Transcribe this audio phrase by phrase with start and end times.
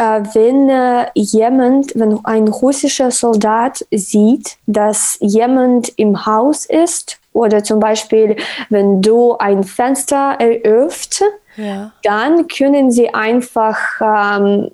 [0.00, 7.62] äh, wenn äh, jemand, wenn ein russischer Soldat sieht, dass jemand im Haus ist, oder
[7.62, 8.36] zum Beispiel,
[8.70, 11.22] wenn du ein Fenster eröffnest,
[11.56, 11.92] ja.
[12.02, 14.70] dann können sie einfach ähm,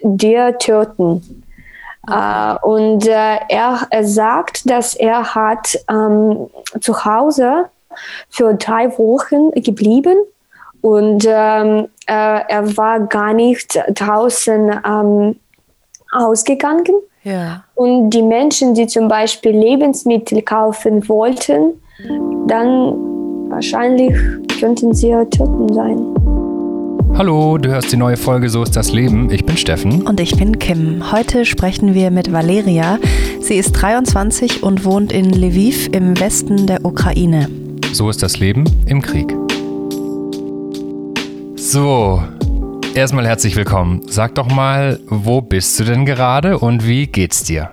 [0.00, 1.44] dir töten.
[2.06, 2.54] Okay.
[2.62, 6.48] Äh, und äh, er, er, sagt, dass er hat ähm,
[6.80, 7.66] zu Hause
[8.30, 10.16] für drei Wochen geblieben
[10.80, 15.36] und ähm, äh, er war gar nicht draußen ähm,
[16.12, 16.94] ausgegangen.
[17.22, 17.64] Ja.
[17.74, 21.74] Und die Menschen, die zum Beispiel Lebensmittel kaufen wollten,
[22.46, 24.14] dann wahrscheinlich
[24.58, 26.14] könnten sie ja Toten sein.
[27.16, 29.30] Hallo, du hörst die neue Folge So ist das Leben.
[29.30, 30.06] Ich bin Steffen.
[30.06, 31.10] Und ich bin Kim.
[31.10, 32.98] Heute sprechen wir mit Valeria.
[33.40, 37.48] Sie ist 23 und wohnt in Lviv im Westen der Ukraine.
[37.92, 39.34] So ist das Leben im Krieg.
[41.70, 42.22] So,
[42.94, 44.00] erstmal herzlich willkommen.
[44.08, 47.72] Sag doch mal, wo bist du denn gerade und wie geht's dir?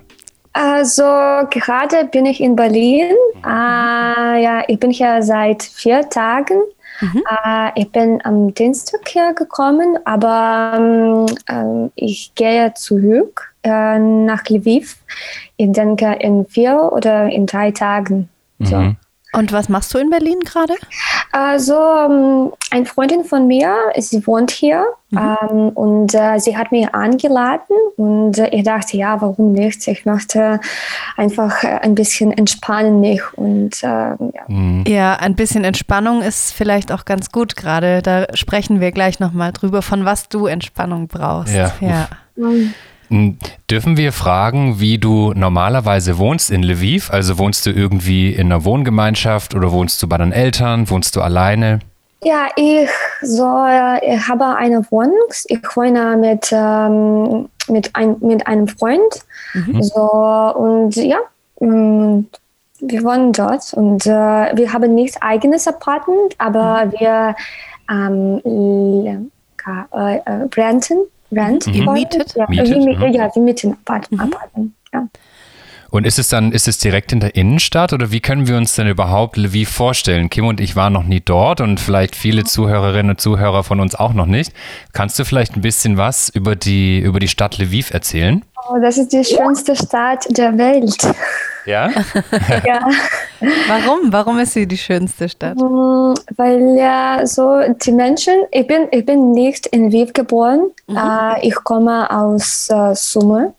[0.51, 1.03] Also
[1.49, 3.13] gerade bin ich in Berlin.
[3.35, 3.43] Mhm.
[3.45, 6.59] Äh, ja, ich bin hier seit vier Tagen.
[6.99, 7.23] Mhm.
[7.45, 14.97] Äh, ich bin am Dienstag hier gekommen, aber ähm, ich gehe zurück äh, nach Lviv.
[15.55, 18.27] Ich denke in vier oder in drei Tagen.
[18.59, 18.75] So.
[18.75, 18.97] Mhm.
[19.35, 20.73] Und was machst du in Berlin gerade?
[21.31, 25.19] Also, ähm, eine Freundin von mir, sie wohnt hier mhm.
[25.19, 29.87] ähm, und äh, sie hat mich eingeladen und äh, ich dachte, ja, warum nicht?
[29.87, 30.59] Ich möchte
[31.17, 34.15] einfach äh, ein bisschen entspannen mich und äh, ja.
[34.47, 34.83] Mhm.
[34.87, 38.01] ja, ein bisschen Entspannung ist vielleicht auch ganz gut gerade.
[38.01, 41.53] Da sprechen wir gleich nochmal drüber, von was du Entspannung brauchst.
[41.53, 41.73] Ja.
[41.81, 42.07] ja.
[42.35, 42.73] Mhm.
[43.69, 47.11] Dürfen wir fragen, wie du normalerweise wohnst in Lviv?
[47.11, 50.89] Also wohnst du irgendwie in einer Wohngemeinschaft oder wohnst du bei deinen Eltern?
[50.89, 51.79] Wohnst du alleine?
[52.23, 52.89] Ja, ich,
[53.21, 53.43] so,
[54.01, 55.29] ich habe eine Wohnung.
[55.45, 59.21] Ich wohne mit, ähm, mit, ein, mit einem Freund.
[59.53, 59.83] Mhm.
[59.83, 61.17] So, und ja,
[61.59, 62.25] mm,
[62.79, 63.73] wir wohnen dort.
[63.73, 66.91] Und äh, wir haben nicht eigenes Apartment, aber mhm.
[66.99, 67.35] wir
[67.91, 69.29] ähm,
[69.93, 70.97] äh, äh, renten
[71.35, 71.67] Rent.
[71.67, 71.93] Mhm.
[71.93, 72.33] Mietet?
[72.35, 73.13] Ja, mietet, wir, mhm.
[73.13, 74.33] ja, wir mieten Apartment.
[74.55, 74.73] Mhm.
[74.93, 75.07] Ja.
[75.95, 78.75] Und ist es dann, ist es direkt in der Innenstadt oder wie können wir uns
[78.75, 80.29] denn überhaupt Lviv vorstellen?
[80.29, 83.95] Kim und ich waren noch nie dort und vielleicht viele Zuhörerinnen und Zuhörer von uns
[83.95, 84.51] auch noch nicht.
[84.91, 88.43] Kannst du vielleicht ein bisschen was über die, über die Stadt Lviv erzählen?
[88.67, 90.97] Oh, das ist die schönste Stadt der Welt.
[91.65, 91.89] Ja?
[92.65, 92.87] ja.
[93.67, 94.11] Warum?
[94.11, 95.57] Warum ist sie die schönste Stadt?
[95.57, 100.97] Mm, weil ja so die Menschen, ich bin, ich bin nicht in Lviv geboren, mhm.
[100.97, 103.53] äh, ich komme aus äh, Summe.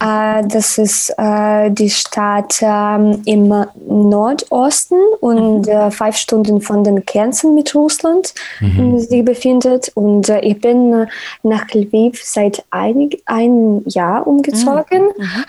[0.00, 3.52] Äh, das ist äh, die Stadt ähm, im
[3.86, 5.72] Nordosten und mhm.
[5.72, 8.98] Äh, fünf Stunden von den Grenzen mit Russland mhm.
[8.98, 9.90] sich befindet.
[9.94, 11.06] Und äh, ich bin
[11.42, 15.08] nach Lviv seit einig, ein Jahr umgezogen.
[15.16, 15.44] Mhm.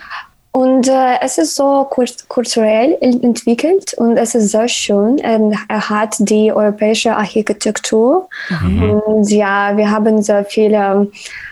[0.56, 5.18] Und äh, es ist so kulturell entwickelt und es ist sehr schön.
[5.18, 8.30] Er hat die europäische Architektur.
[8.62, 9.00] Mhm.
[9.00, 11.08] Und ja, wir haben sehr viele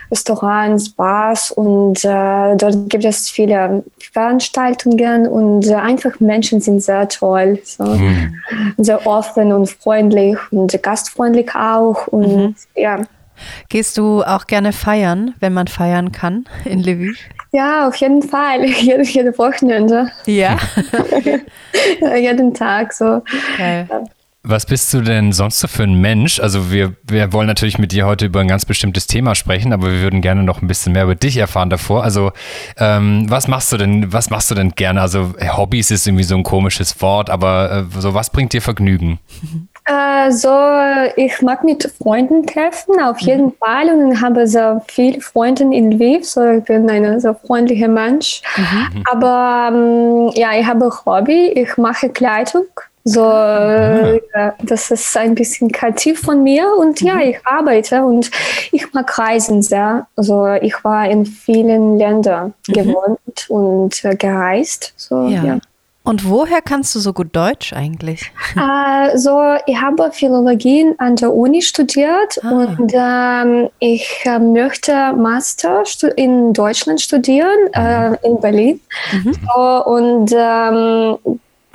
[0.08, 3.82] Restaurants, Bars und äh, dort gibt es viele
[4.12, 7.58] Veranstaltungen und äh, einfach Menschen sind sehr toll.
[7.64, 7.82] So.
[7.82, 8.38] Mhm.
[8.78, 12.06] Sehr offen und freundlich und gastfreundlich auch.
[12.06, 12.54] Und mhm.
[12.76, 13.00] ja.
[13.68, 17.18] Gehst du auch gerne feiern, wenn man feiern kann in Lviv?
[17.52, 18.64] Ja, auf jeden Fall.
[18.80, 20.10] Jede, jede Wochenende.
[20.26, 20.58] Ja.
[22.00, 23.22] ja jeden Tag so.
[23.52, 23.86] Okay.
[24.44, 26.40] Was bist du denn sonst so für ein Mensch?
[26.40, 29.92] Also wir, wir wollen natürlich mit dir heute über ein ganz bestimmtes Thema sprechen, aber
[29.92, 32.02] wir würden gerne noch ein bisschen mehr über dich erfahren davor.
[32.02, 32.32] Also
[32.76, 35.00] ähm, was machst du denn, was machst du denn gerne?
[35.00, 39.20] Also Hobbys ist irgendwie so ein komisches Wort, aber äh, so was bringt dir Vergnügen?
[39.84, 40.48] Also
[41.16, 43.26] ich mag mit Freunden treffen, auf mhm.
[43.26, 43.54] jeden mhm.
[43.58, 43.88] Fall.
[43.88, 48.42] Und habe so viele Freunde in Lviv, so ich bin ein so freundlicher Mensch.
[48.56, 49.04] Mhm.
[49.10, 52.66] Aber ähm, ja, ich habe Hobby, ich mache Kleidung.
[53.04, 54.20] So, mhm.
[54.32, 57.20] ja, das ist ein bisschen kreativ von mir und ja, mhm.
[57.22, 58.30] ich arbeite und
[58.70, 60.06] ich mag Reisen sehr.
[60.14, 62.72] Also ich war in vielen Ländern mhm.
[62.72, 64.94] gewohnt und äh, gereist.
[64.96, 65.42] So, ja.
[65.42, 65.58] ja.
[66.04, 68.32] Und woher kannst du so gut Deutsch eigentlich?
[68.56, 72.50] Also, ich habe Philologie an der Uni studiert ah.
[72.50, 75.84] und ähm, ich äh, möchte Master
[76.16, 78.80] in Deutschland studieren, äh, in Berlin.
[79.12, 79.34] Mhm.
[79.34, 81.18] So, und ähm,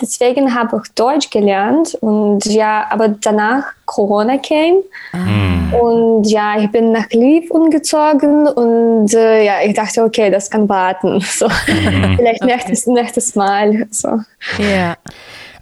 [0.01, 4.83] deswegen habe ich Deutsch gelernt und ja, aber danach Corona kam
[5.13, 5.73] mhm.
[5.73, 10.67] und ja, ich bin nach Lviv umgezogen und äh, ja, ich dachte, okay, das kann
[10.69, 11.21] warten.
[11.37, 12.15] So, mhm.
[12.17, 12.53] vielleicht okay.
[12.55, 13.87] nächstes, nächstes Mal.
[13.91, 14.19] So.
[14.57, 14.95] Ja.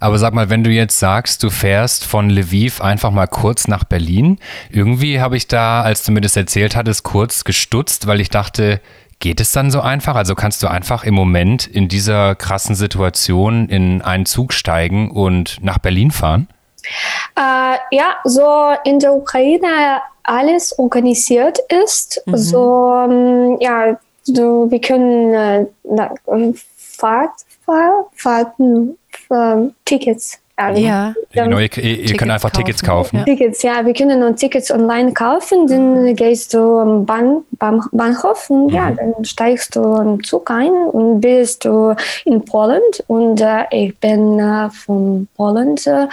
[0.00, 3.84] Aber sag mal, wenn du jetzt sagst, du fährst von Lviv einfach mal kurz nach
[3.84, 4.38] Berlin,
[4.70, 8.80] irgendwie habe ich da, als du mir das erzählt hattest, kurz gestutzt, weil ich dachte,
[9.18, 10.14] geht es dann so einfach?
[10.14, 15.58] Also kannst du einfach im Moment in dieser krassen Situation in einen Zug steigen und
[15.62, 16.48] nach Berlin fahren?
[17.36, 22.22] Äh, ja, so in der Ukraine alles organisiert ist.
[22.26, 22.36] Mhm.
[22.36, 27.32] So, ähm, ja, so, wir können äh, Fahrt,
[27.64, 28.98] Fahr, Fahrten,
[29.30, 29.68] äh,
[30.56, 31.14] Tickets ja.
[31.32, 32.64] Genau, ihr, ihr könnt einfach kaufen.
[32.64, 33.16] Tickets kaufen.
[33.18, 33.24] Ja.
[33.24, 35.66] Tickets, ja, wir können nur Tickets online kaufen.
[35.66, 38.74] Dann gehst du am Bahn, Bahn, Bahnhof und mhm.
[38.74, 41.94] ja, dann steigst du im Zug ein und bist du
[42.24, 42.80] in Polen.
[43.06, 46.06] Und äh, ich bin äh, von Polen äh,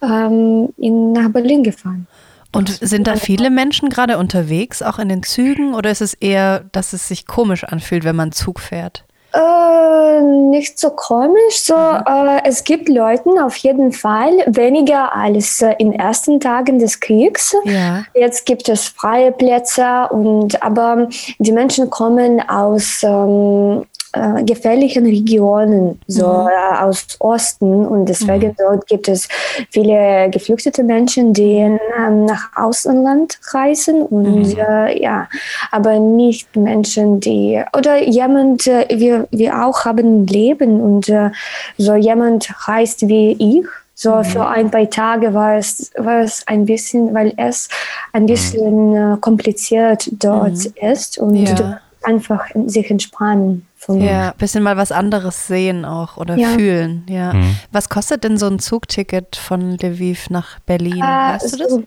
[0.00, 2.06] ähm, in, nach Berlin gefahren.
[2.52, 6.60] Und sind da viele Menschen gerade unterwegs, auch in den Zügen, oder ist es eher,
[6.72, 9.04] dass es sich komisch anfühlt, wenn man Zug fährt?
[9.34, 11.60] Äh, nicht so komisch.
[11.60, 12.02] So, mhm.
[12.06, 17.54] äh, es gibt Leute auf jeden Fall weniger als äh, in ersten Tagen des Kriegs.
[17.64, 18.04] Ja.
[18.14, 21.08] Jetzt gibt es freie Plätze und aber
[21.38, 26.48] die Menschen kommen aus ähm, äh, gefährlichen Regionen, so mhm.
[26.48, 27.86] äh, aus Osten.
[27.86, 28.56] Und deswegen mhm.
[28.58, 29.28] dort gibt es
[29.70, 34.02] viele geflüchtete Menschen, die ähm, nach Außenland reisen.
[34.02, 34.58] Und mhm.
[34.58, 35.28] äh, ja,
[35.70, 41.30] aber nicht Menschen, die oder jemand, äh, wir, wir auch haben Leben und äh,
[41.76, 43.66] so jemand reist wie ich.
[43.94, 44.24] So mhm.
[44.24, 47.68] für ein paar Tage war es, war es ein bisschen, weil es
[48.12, 48.26] ein mhm.
[48.26, 50.88] bisschen äh, kompliziert dort mhm.
[50.88, 51.80] ist und ja.
[52.08, 53.66] Einfach sich entspannen.
[53.86, 56.48] Ja, ein bisschen mal was anderes sehen auch oder ja.
[56.48, 57.06] fühlen.
[57.08, 57.32] Ja.
[57.34, 57.56] Mhm.
[57.70, 60.98] Was kostet denn so ein Zugticket von Lviv nach Berlin?
[60.98, 61.78] Äh, weißt du das?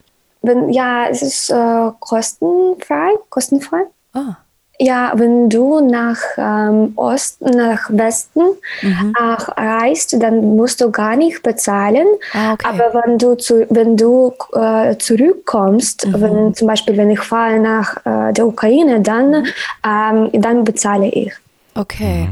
[0.42, 3.10] Wenn, ja, es ist äh, kostenfrei.
[3.28, 3.82] Kostenfrei.
[4.14, 4.34] Oh.
[4.82, 8.40] Ja, wenn du nach ähm, Osten, nach Westen
[8.82, 9.14] mhm.
[9.16, 12.08] äh, reist, dann musst du gar nicht bezahlen.
[12.32, 12.66] Ah, okay.
[12.66, 16.20] Aber wenn du zu, wenn du äh, zurückkommst, mhm.
[16.20, 19.46] wenn zum Beispiel wenn ich fahre nach äh, der Ukraine, dann mhm.
[19.86, 21.32] ähm, dann bezahle ich.
[21.76, 22.30] Okay.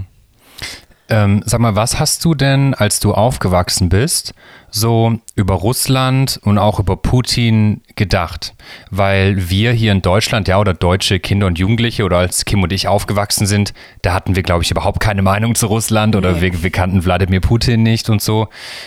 [1.10, 4.32] Ähm, sag mal, was hast du denn, als du aufgewachsen bist,
[4.70, 8.54] so über Russland und auch über Putin gedacht?
[8.90, 12.72] Weil wir hier in Deutschland, ja, oder deutsche Kinder und Jugendliche oder als Kim und
[12.72, 16.42] ich aufgewachsen sind, da hatten wir, glaube ich, überhaupt keine Meinung zu Russland oder nee.
[16.42, 18.46] wir, wir, kannten Wladimir Putin nicht und so.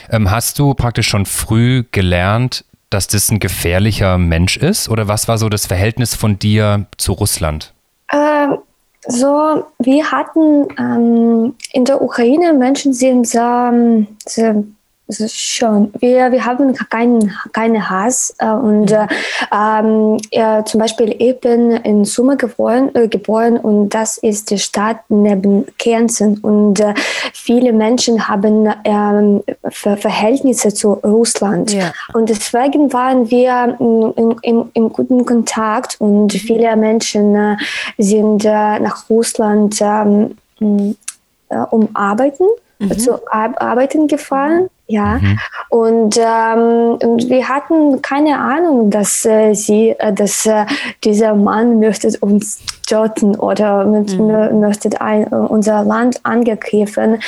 [0.10, 4.88] Ähm, hast du praktisch schon früh gelernt, dass das ein gefährlicher Mensch ist?
[4.88, 7.74] Oder was war so das Verhältnis von dir zu Russland?
[8.14, 8.60] Ähm
[9.08, 14.64] so, wir hatten ähm, in der Ukraine Menschen sind sehr, sehr
[15.10, 15.92] schon.
[16.00, 19.08] Wir, wir haben keinen keine Hass äh, und äh,
[19.52, 25.00] ja, zum Beispiel ich bin in Summe geboren, äh, geboren und das ist die Stadt
[25.10, 26.94] neben Kärnten und äh,
[27.34, 31.92] viele Menschen haben ähm, Ver Verhältnisse zu Russland ja.
[32.14, 36.38] und deswegen waren wir im, im, im guten Kontakt und mhm.
[36.38, 37.58] viele Menschen äh,
[37.98, 42.46] sind äh, nach Russland ähm, um arbeiten
[42.80, 42.98] mhm.
[42.98, 45.40] zu arbeiten gefahren ja, mhm.
[45.70, 50.66] und, ähm, und wir hatten keine Ahnung, dass äh, sie, äh, dass äh,
[51.04, 54.60] dieser Mann möchte uns töten oder mit, mhm.
[54.60, 57.22] möchte ein, äh, unser Land angegriffen.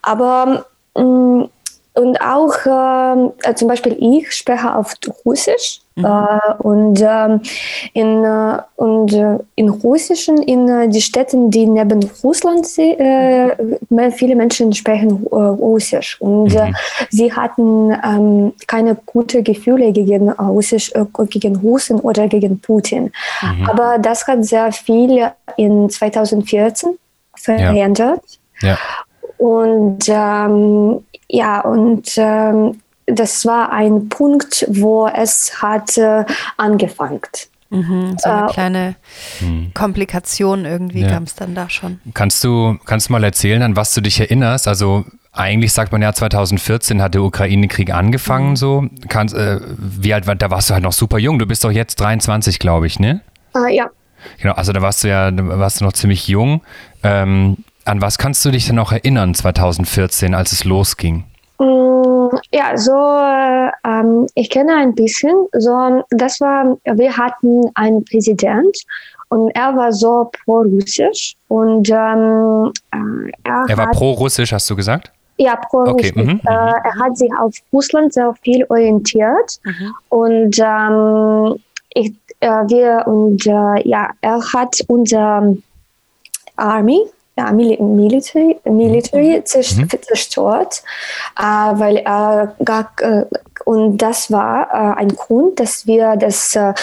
[0.00, 0.64] Aber
[0.96, 1.44] mm,
[1.94, 4.94] und auch äh, zum Beispiel ich spreche auf
[5.26, 6.04] Russisch mhm.
[6.06, 7.38] äh, und, äh,
[7.92, 12.96] in, äh, und äh, in Russischen, in äh, die Städten, die neben Russland sind,
[14.12, 16.74] viele Menschen sprechen Russisch und mhm.
[17.10, 20.92] sie hatten ähm, keine guten Gefühle gegen, Russisch,
[21.28, 23.12] gegen Russen oder gegen Putin.
[23.42, 23.68] Mhm.
[23.68, 26.98] Aber das hat sehr viel in 2014
[27.36, 28.22] verändert.
[28.60, 28.68] Ja.
[28.68, 28.78] ja.
[29.36, 36.24] Und ähm, ja, und ähm, das war ein Punkt, wo es hat äh,
[36.58, 37.22] angefangen.
[37.70, 38.94] Mhm, so eine äh, kleine
[39.38, 39.70] hm.
[39.72, 41.08] Komplikation irgendwie ja.
[41.08, 42.00] gab es dann da schon.
[42.12, 44.68] Kannst du, kannst du mal erzählen, an was du dich erinnerst?
[44.68, 48.56] Also eigentlich sagt man ja, 2014 hat der Ukraine-Krieg angefangen, mhm.
[48.56, 48.84] so.
[49.08, 51.38] Kannst, äh, wie alt war, da warst du halt noch super jung.
[51.38, 53.22] Du bist doch jetzt 23, glaube ich, ne?
[53.56, 53.88] Äh, ja.
[54.38, 56.60] Genau, also da warst du ja, da warst du noch ziemlich jung.
[57.02, 61.24] Ähm, an was kannst du dich denn noch erinnern 2014, als es losging?
[61.58, 62.92] Mm, ja, so
[63.88, 65.34] ähm, ich kenne ein bisschen.
[65.52, 68.76] So, das war, wir hatten einen Präsident
[69.28, 75.12] und er war so pro-russisch und ähm, äh, er, er war pro-russisch, hast du gesagt?
[75.38, 76.12] Ja, pro-russisch.
[76.12, 76.24] Okay.
[76.24, 76.40] Mhm.
[76.44, 79.94] Äh, er hat sich auf Russland sehr viel orientiert mhm.
[80.08, 81.60] und ähm,
[81.94, 85.56] ich, äh, wir und äh, ja, er hat unsere
[86.56, 87.00] Army
[87.36, 89.44] ja, Military, Military mhm.
[89.44, 90.82] zerstört,
[91.38, 93.24] äh, weil er gar, äh,
[93.64, 96.74] und das war äh, ein Grund, dass wir das äh,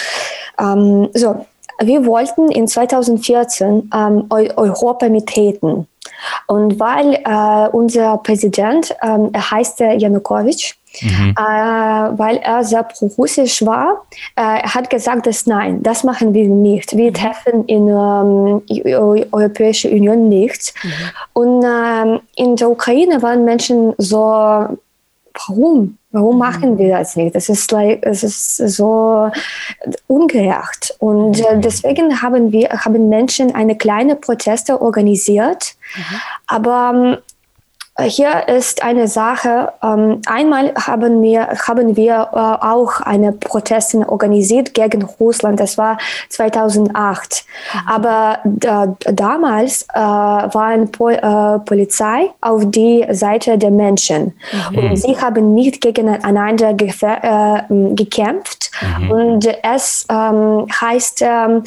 [0.58, 1.46] ähm, so
[1.82, 5.86] wir wollten in 2014 ähm, Europa mitreten.
[6.46, 11.34] Und weil äh, unser Präsident, ähm, er heißt Janukowitsch, Mhm.
[11.38, 11.42] Äh,
[12.18, 14.06] weil er sehr pro-russisch war.
[14.36, 16.96] Äh, er hat gesagt, dass nein, das machen wir nicht.
[16.96, 17.14] Wir mhm.
[17.14, 18.62] treffen in ähm,
[19.32, 20.74] Europäische Union nichts.
[20.82, 20.90] Mhm.
[21.32, 25.96] Und ähm, in der Ukraine waren Menschen so, warum?
[26.12, 26.38] Warum mhm.
[26.38, 27.34] machen wir das nicht?
[27.34, 29.30] Das ist, like, das ist so
[30.08, 30.94] ungerecht.
[30.98, 31.60] Und äh, mhm.
[31.60, 35.74] deswegen haben wir, haben Menschen eine kleine Proteste organisiert.
[35.94, 36.20] Mhm.
[36.46, 37.16] Aber ähm,
[38.02, 39.72] hier ist eine Sache.
[39.82, 45.60] Ähm, einmal haben wir, haben wir äh, auch eine Proteste organisiert gegen Russland.
[45.60, 47.44] Das war 2008.
[47.72, 47.88] Mhm.
[47.88, 54.34] Aber äh, damals äh, waren po äh, Polizei auf die Seite der Menschen.
[54.70, 54.78] Mhm.
[54.78, 58.70] Und sie haben nicht gegeneinander äh, gekämpft.
[58.98, 59.10] Mhm.
[59.10, 61.62] Und es ähm, heißt ähm,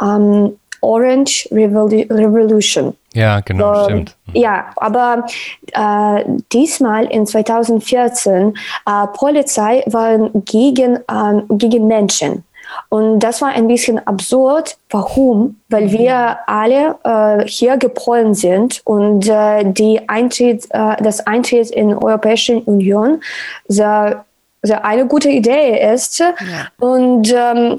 [0.00, 2.94] ähm Orange Revolution.
[3.14, 4.16] Ja, genau, so, stimmt.
[4.34, 5.24] Ja, aber
[5.72, 8.54] äh, diesmal in 2014,
[8.86, 12.44] äh, Polizei war gegen, äh, gegen Menschen.
[12.90, 14.76] Und das war ein bisschen absurd.
[14.90, 15.56] Warum?
[15.68, 15.92] Weil mhm.
[15.92, 21.94] wir alle äh, hier geboren sind und äh, die Eintritt, äh, das Eintritt in die
[21.94, 23.22] Europäische Union
[23.68, 24.24] sehr,
[24.62, 26.18] sehr eine gute Idee ist.
[26.18, 26.34] Ja.
[26.78, 27.78] Und ähm, äh,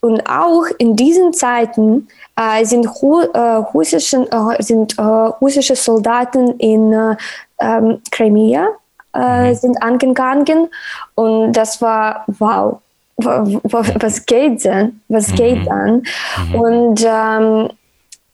[0.00, 6.92] und auch in diesen Zeiten äh, sind, äh, russischen, äh, sind äh, russische Soldaten in
[6.92, 7.16] äh,
[7.60, 8.68] ähm, Crimea
[9.14, 9.54] mhm.
[9.54, 10.68] sind angegangen
[11.14, 12.80] und das war wow.
[13.16, 15.00] Was geht denn?
[15.06, 15.34] Was mhm.
[15.36, 16.02] geht dann?
[16.48, 16.54] Mhm.
[16.56, 17.68] Und ähm,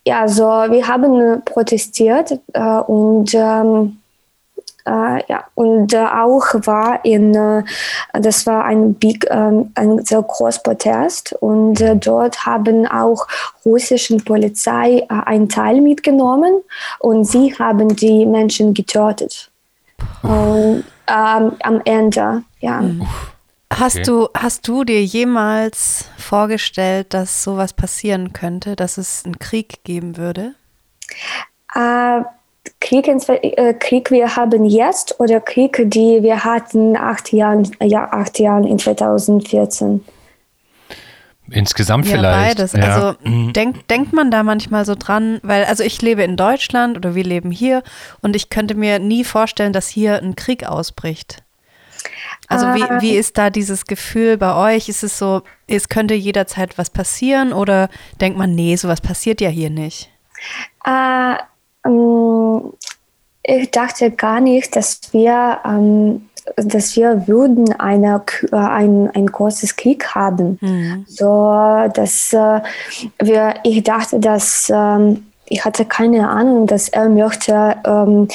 [0.07, 2.41] ja, so wir haben protestiert
[2.87, 4.00] und ähm, äh,
[5.29, 7.63] ja, und äh, auch war in, äh,
[8.13, 13.27] das war ein, big, ähm, ein sehr großer Protest und äh, dort haben auch
[13.65, 16.61] russischen Polizei äh, einen Teil mitgenommen
[16.99, 19.51] und sie haben die Menschen getötet.
[20.23, 22.81] Und ähm, am Ende, ja.
[22.81, 23.07] Mhm.
[23.73, 24.05] Hast, okay.
[24.05, 30.17] du, hast du dir jemals vorgestellt, dass sowas passieren könnte, dass es einen Krieg geben
[30.17, 30.55] würde?
[31.75, 32.23] Äh,
[32.81, 38.39] Krieg, äh, Krieg wir haben jetzt oder Krieg, die wir hatten acht Jahren, ja, acht
[38.39, 40.05] Jahren in 2014?
[41.51, 42.59] Insgesamt ja, vielleicht.
[42.59, 42.73] Beides.
[42.73, 42.95] Ja.
[42.95, 43.53] Also mhm.
[43.53, 47.25] denk, denkt man da manchmal so dran, weil also ich lebe in Deutschland oder wir
[47.25, 47.83] leben hier
[48.23, 51.43] und ich könnte mir nie vorstellen, dass hier ein Krieg ausbricht.
[52.49, 53.01] Also wie, ah.
[53.01, 54.89] wie ist da dieses Gefühl bei euch?
[54.89, 57.89] Ist es so, es könnte jederzeit was passieren oder
[58.21, 60.11] denkt man, nee, sowas passiert ja hier nicht?
[60.85, 61.35] Äh,
[63.43, 68.23] ich dachte gar nicht, dass wir, ähm, dass wir würden eine,
[68.53, 70.59] äh, ein, ein großes Krieg haben.
[70.61, 71.05] Mhm.
[71.09, 72.61] So, dass äh,
[73.21, 78.29] wir, ich dachte, dass ähm, ich hatte keine Ahnung, dass er möchte ähm,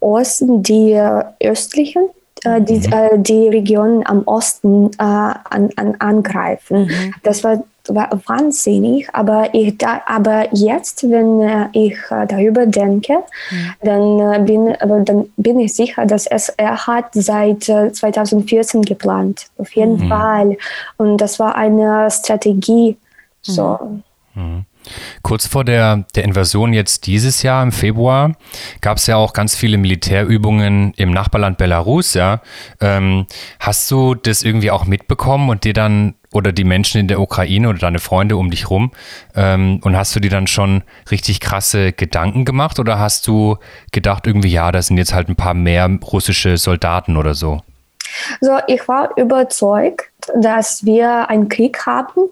[0.00, 1.00] Osten, die
[1.40, 2.08] östlichen
[2.44, 2.92] äh, die, mhm.
[2.92, 6.86] äh, die Region am Osten äh, an, an, angreifen.
[6.86, 7.14] Mhm.
[7.22, 13.14] Das war wahnsinnig, aber, ich da, aber jetzt, wenn äh, ich äh, darüber denke,
[13.50, 13.72] mhm.
[13.82, 19.46] dann, bin, dann bin ich sicher, dass es er hat seit 2014 geplant.
[19.58, 20.08] Auf jeden mhm.
[20.08, 20.56] Fall.
[20.96, 22.96] Und das war eine Strategie.
[23.42, 23.78] So.
[24.34, 24.64] Mhm.
[25.22, 28.32] Kurz vor der, der Invasion jetzt dieses Jahr im Februar
[28.80, 32.40] gab es ja auch ganz viele Militärübungen im Nachbarland Belarus, ja.
[32.80, 33.26] Ähm,
[33.60, 37.68] hast du das irgendwie auch mitbekommen und dir dann oder die Menschen in der Ukraine
[37.68, 38.90] oder deine Freunde um dich rum
[39.34, 43.58] ähm, und hast du dir dann schon richtig krasse Gedanken gemacht oder hast du
[43.92, 47.60] gedacht irgendwie, ja, da sind jetzt halt ein paar mehr russische Soldaten oder so?
[48.40, 52.30] So, ich war überzeugt, dass wir einen Krieg haben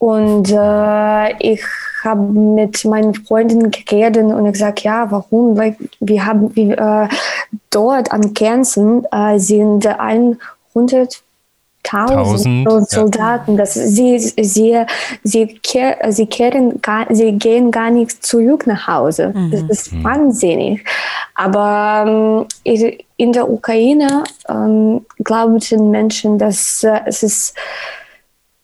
[0.00, 1.62] und äh, ich
[2.02, 5.58] habe mit meinen Freunden geredet und gesagt, ja, warum?
[5.58, 7.08] Weil wir haben wir, äh,
[7.68, 11.22] dort an Grenzen äh, sind 100
[11.82, 13.58] Tausend Soldaten, ja.
[13.58, 14.84] das, sie, sie,
[15.22, 19.32] sie, kehr, sie, kehren gar, sie gehen gar nicht zurück nach Hause.
[19.34, 19.50] Mhm.
[19.50, 20.04] Das ist mhm.
[20.04, 20.84] wahnsinnig.
[21.34, 27.54] Aber ähm, in der Ukraine ähm, glaubten Menschen, dass äh, es ist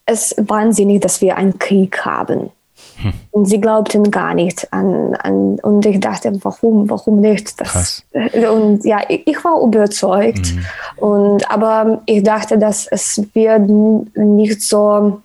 [0.07, 2.51] es wahnsinnig, dass wir einen Krieg haben.
[2.97, 3.13] Hm.
[3.31, 7.61] Und sie glaubten gar nicht an, an, und ich dachte, warum, warum nicht?
[7.61, 10.55] Das, und ja, ich, ich war überzeugt.
[10.55, 10.67] Mhm.
[10.97, 15.21] Und, aber ich dachte, dass es wird nicht so,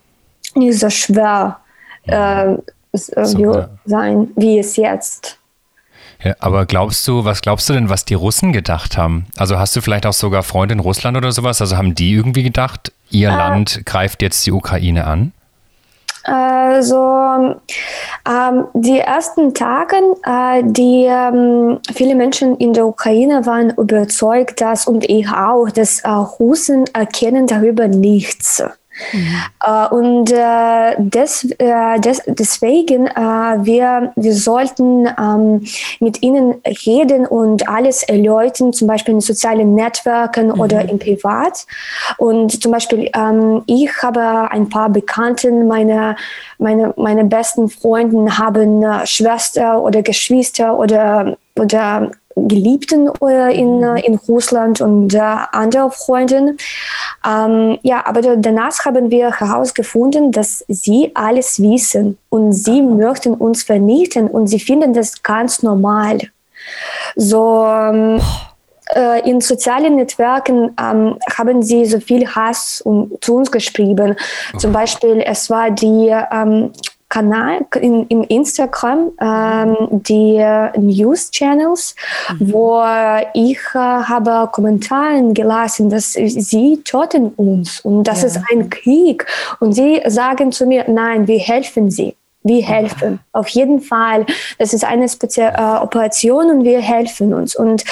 [0.56, 1.60] nicht so schwer,
[2.06, 2.14] mhm.
[2.14, 3.70] äh, äh, so, ja.
[3.86, 5.38] sein, wie es jetzt.
[6.24, 9.26] Ja, aber glaubst du, was glaubst du denn, was die Russen gedacht haben?
[9.38, 11.62] Also hast du vielleicht auch sogar Freunde in Russland oder sowas?
[11.62, 15.32] Also haben die irgendwie gedacht, ihr äh, Land greift jetzt die Ukraine an?
[16.24, 17.56] Also
[18.30, 24.86] ähm, die ersten Tage, äh, die ähm, viele Menschen in der Ukraine waren überzeugt, dass
[24.86, 28.64] und ich auch, dass äh, Russen erkennen darüber nichts.
[29.14, 29.36] Mhm.
[29.66, 35.66] Äh, und äh, des, äh, des, deswegen, äh, wir, wir sollten ähm,
[36.00, 36.56] mit ihnen
[36.86, 40.60] reden und alles erläutern, zum Beispiel in sozialen Netzwerken mhm.
[40.60, 41.66] oder im Privat.
[42.18, 46.16] Und zum Beispiel, ähm, ich habe ein paar Bekannten, meine,
[46.58, 53.98] meine, meine besten Freunde haben äh, Schwester oder Geschwister oder, oder Geliebten äh, in, mhm.
[53.98, 56.56] in Russland und äh, andere Freunde.
[57.26, 63.64] Ähm, ja, aber danach haben wir herausgefunden, dass sie alles wissen und sie möchten uns
[63.64, 66.20] vernichten und sie finden das ganz normal.
[67.16, 68.22] So ähm,
[68.96, 74.16] äh, in sozialen Netzwerken ähm, haben sie so viel Hass um, zu uns geschrieben.
[74.58, 76.72] Zum Beispiel, es war die ähm,
[77.12, 80.38] Kanal in, im Instagram ähm, die
[80.78, 81.94] News Channels,
[82.40, 82.54] mhm.
[82.54, 82.82] wo
[83.34, 88.28] ich äh, habe Kommentare gelassen, dass sie töten uns und das ja.
[88.28, 89.26] ist ein Krieg
[89.60, 92.16] und sie sagen zu mir, nein, wir helfen sie.
[92.44, 93.20] Wir helfen.
[93.34, 94.26] Auf jeden Fall.
[94.58, 97.56] Das ist eine spezielle äh, Operation und wir helfen uns.
[97.56, 97.84] Und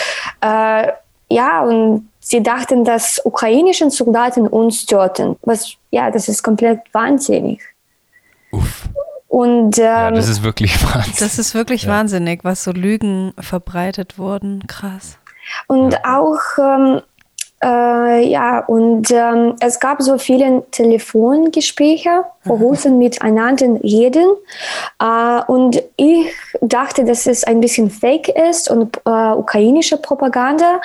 [0.42, 0.88] äh,
[1.30, 5.36] ja, und sie dachten, dass ukrainische Soldaten uns töten.
[5.44, 7.62] Was, ja, das ist komplett wahnsinnig.
[8.52, 8.90] Uff.
[9.30, 11.20] Und, ähm, ja, das ist wirklich wahnsinnig.
[11.20, 11.92] Das ist wirklich ja.
[11.92, 14.64] wahnsinnig, was so Lügen verbreitet wurden.
[14.68, 15.18] Krass.
[15.68, 16.20] Und ja.
[16.20, 17.02] auch, ähm,
[17.64, 22.64] äh, ja, und ähm, es gab so viele Telefongespräche, wo mhm.
[22.64, 24.28] Russen miteinander reden.
[25.00, 30.82] Äh, und ich dachte, dass es ein bisschen fake ist und äh, ukrainische Propaganda.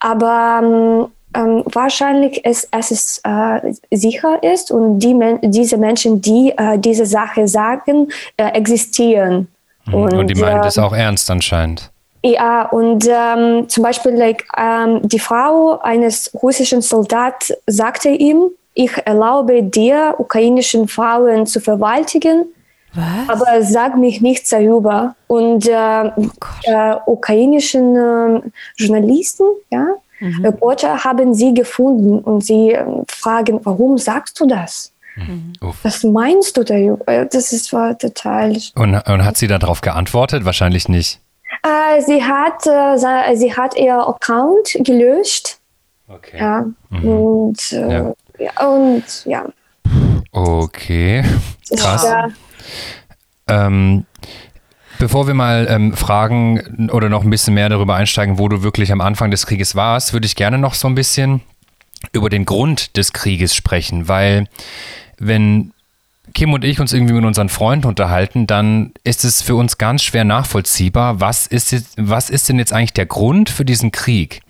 [0.00, 6.52] Aber ähm, wahrscheinlich ist, es ist, äh, sicher ist und die Men diese Menschen, die
[6.56, 9.48] äh, diese Sache sagen, äh, existieren.
[9.86, 9.94] Mhm.
[9.94, 11.90] Und, und, die meinen das auch ernst anscheinend.
[12.22, 18.92] Ja, und ähm, zum Beispiel like, ähm, die Frau eines russischen Soldaten sagte ihm, ich
[19.04, 22.46] erlaube dir, ukrainischen Frauen zu verwaltigen,
[22.94, 23.28] was?
[23.28, 25.14] aber sag mich nichts darüber.
[25.26, 26.26] Und äh, oh
[26.62, 28.40] äh, ukrainischen äh,
[28.76, 29.88] Journalisten, ja,
[30.20, 30.44] Mhm.
[30.44, 34.92] Reporter haben sie gefunden und sie ähm, fragen, warum sagst du das?
[35.16, 35.52] Mhm.
[35.82, 37.06] Was meinst du darüber?
[37.06, 38.56] Äh, das ist war total.
[38.74, 40.44] Und, und hat sie darauf geantwortet?
[40.44, 41.20] Wahrscheinlich nicht.
[41.62, 45.58] Äh, sie, hat, äh, sie hat ihr Account gelöscht.
[46.08, 46.38] Okay.
[46.38, 46.66] Ja.
[46.90, 47.08] Mhm.
[47.08, 48.14] Und, äh, ja.
[48.38, 48.68] ja.
[48.68, 49.44] und ja.
[50.32, 51.24] Okay.
[51.76, 52.04] Krass.
[52.04, 52.28] Ja.
[53.46, 54.04] Ähm,
[54.98, 58.92] Bevor wir mal ähm, fragen oder noch ein bisschen mehr darüber einsteigen, wo du wirklich
[58.92, 61.40] am Anfang des Krieges warst, würde ich gerne noch so ein bisschen
[62.12, 64.46] über den Grund des Krieges sprechen, weil
[65.18, 65.72] wenn
[66.32, 70.02] Kim und ich uns irgendwie mit unseren Freunden unterhalten, dann ist es für uns ganz
[70.02, 74.40] schwer nachvollziehbar, was ist, jetzt, was ist denn jetzt eigentlich der Grund für diesen Krieg?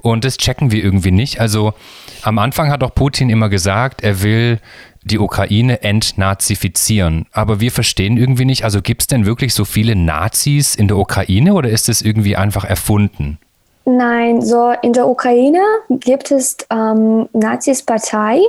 [0.00, 1.38] Und das checken wir irgendwie nicht.
[1.38, 1.74] Also
[2.22, 4.58] am Anfang hat auch Putin immer gesagt, er will
[5.02, 7.26] die Ukraine entnazifizieren.
[7.32, 10.96] Aber wir verstehen irgendwie nicht, also gibt es denn wirklich so viele Nazis in der
[10.96, 13.38] Ukraine oder ist es irgendwie einfach erfunden?
[13.84, 18.40] Nein, so in der Ukraine gibt es ähm, Nazis-Partei,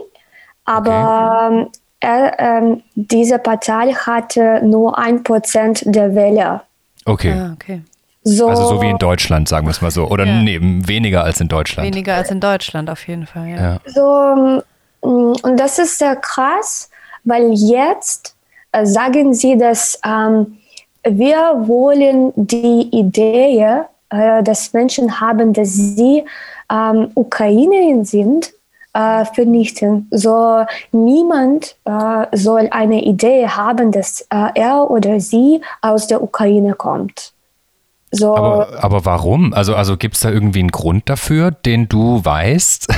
[0.65, 1.67] aber
[2.01, 2.31] okay.
[2.41, 6.63] ähm, äh, diese Partei hatte nur ein Prozent der Wähler.
[7.05, 7.31] Okay.
[7.31, 7.81] Ah, okay.
[8.23, 10.07] So, also so wie in Deutschland, sagen wir es mal so.
[10.09, 10.41] Oder ja.
[10.41, 11.88] nee, weniger als in Deutschland.
[11.88, 13.55] Weniger als in Deutschland auf jeden Fall, ja.
[13.55, 13.79] ja.
[13.85, 14.62] So, Mm,
[15.01, 16.89] und das ist sehr krass,
[17.23, 18.35] weil jetzt
[18.71, 20.57] äh, sagen sie, dass ähm,
[21.03, 26.23] wir wollen die Idee, äh, dass Menschen haben, dass sie
[26.71, 28.53] ähm, Ukrainerin sind,
[28.93, 30.07] äh, vernichten.
[30.12, 36.73] So niemand äh, soll eine Idee haben, dass äh, er oder sie aus der Ukraine
[36.73, 37.33] kommt.
[38.11, 39.53] So, aber, aber warum?
[39.53, 42.87] Also, also gibt es da irgendwie einen Grund dafür, den du weißt?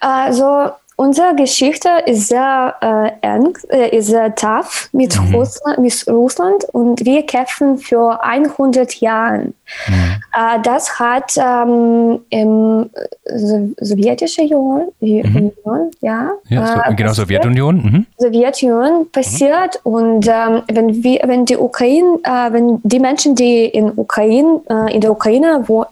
[0.00, 5.34] Also unsere Geschichte ist sehr äh, eng, äh, ist sehr tough mit, mhm.
[5.34, 9.52] Russland, mit Russland und wir kämpfen für 100 Jahre.
[9.88, 10.22] Mhm.
[10.32, 12.90] Äh, das hat ähm, im
[13.24, 15.52] so sowjetischen Union, mhm.
[15.64, 18.06] Union ja, ja so, äh, genau Sowjetunion, mhm.
[18.18, 23.92] Sowjetunion passiert und ähm, wenn wir, wenn die Ukraine, äh, wenn die Menschen, die in
[23.96, 25.84] Ukraine, äh, in der Ukraine wo,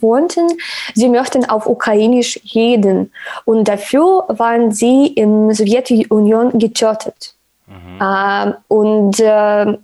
[0.00, 0.48] wohnten,
[0.94, 3.12] sie möchten auf Ukrainisch reden
[3.44, 7.34] und dafür war waren sie in Sowjetunion getötet.
[7.66, 8.00] Mhm.
[8.00, 9.76] Äh, und äh,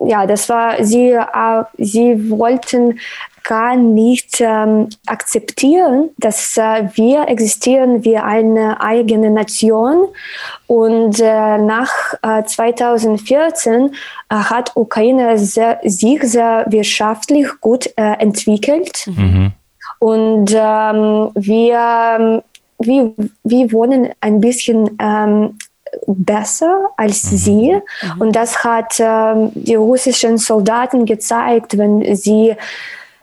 [0.00, 2.98] ja, das war, sie, äh, sie wollten
[3.44, 10.08] gar nicht ähm, akzeptieren, dass äh, wir existieren wie eine eigene Nation.
[10.66, 11.90] Und äh, nach
[12.22, 13.94] äh, 2014
[14.28, 19.06] äh, hat Ukraine sehr, sich sehr wirtschaftlich gut äh, entwickelt.
[19.06, 19.52] Mhm.
[19.98, 22.42] Und ähm, wir,
[22.78, 25.58] wir, wir wohnen ein bisschen ähm,
[26.06, 27.36] besser als mhm.
[27.36, 27.72] sie.
[28.02, 28.20] Mhm.
[28.20, 32.56] Und das hat ähm, die russischen Soldaten gezeigt, wenn sie,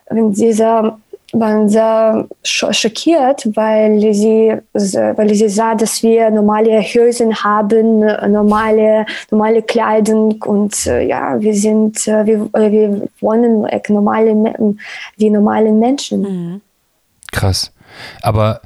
[0.10, 0.98] wenn diese
[1.34, 9.62] waren sehr schockiert, weil sie, weil sie sah, dass wir normale Hösen haben, normale, normale
[9.62, 14.76] Kleidung und ja, wir sind, wir, wir wohnen like normale,
[15.18, 16.22] wie normale Menschen.
[16.22, 16.62] Mhm.
[17.32, 17.74] Krass.
[18.22, 18.62] Aber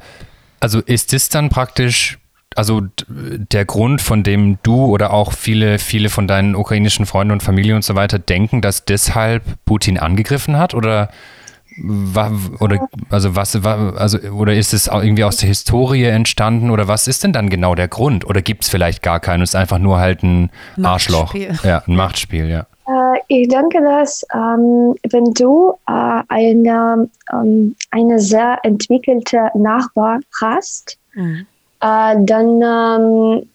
[0.59, 2.19] also ist das dann praktisch
[2.55, 7.43] also der Grund, von dem du oder auch viele, viele von deinen ukrainischen Freunden und
[7.43, 10.73] Familie und so weiter denken, dass deshalb Putin angegriffen hat?
[10.73, 11.09] Oder
[12.59, 16.69] oder also was also oder ist es irgendwie aus der Historie entstanden?
[16.69, 18.25] Oder was ist denn dann genau der Grund?
[18.25, 19.41] Oder gibt es vielleicht gar keinen?
[19.41, 20.49] Es ist einfach nur halt ein
[20.83, 22.65] Arschloch, ja, ein Machtspiel, ja.
[22.87, 30.97] Äh, ich denke, dass ähm, wenn du äh, eine, ähm, eine sehr entwickelte Nachbar hast,
[31.13, 31.47] mhm
[31.81, 33.49] äh, dann, ähm,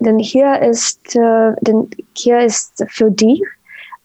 [0.00, 3.42] dann hier ist, äh, dann hier ist für dich,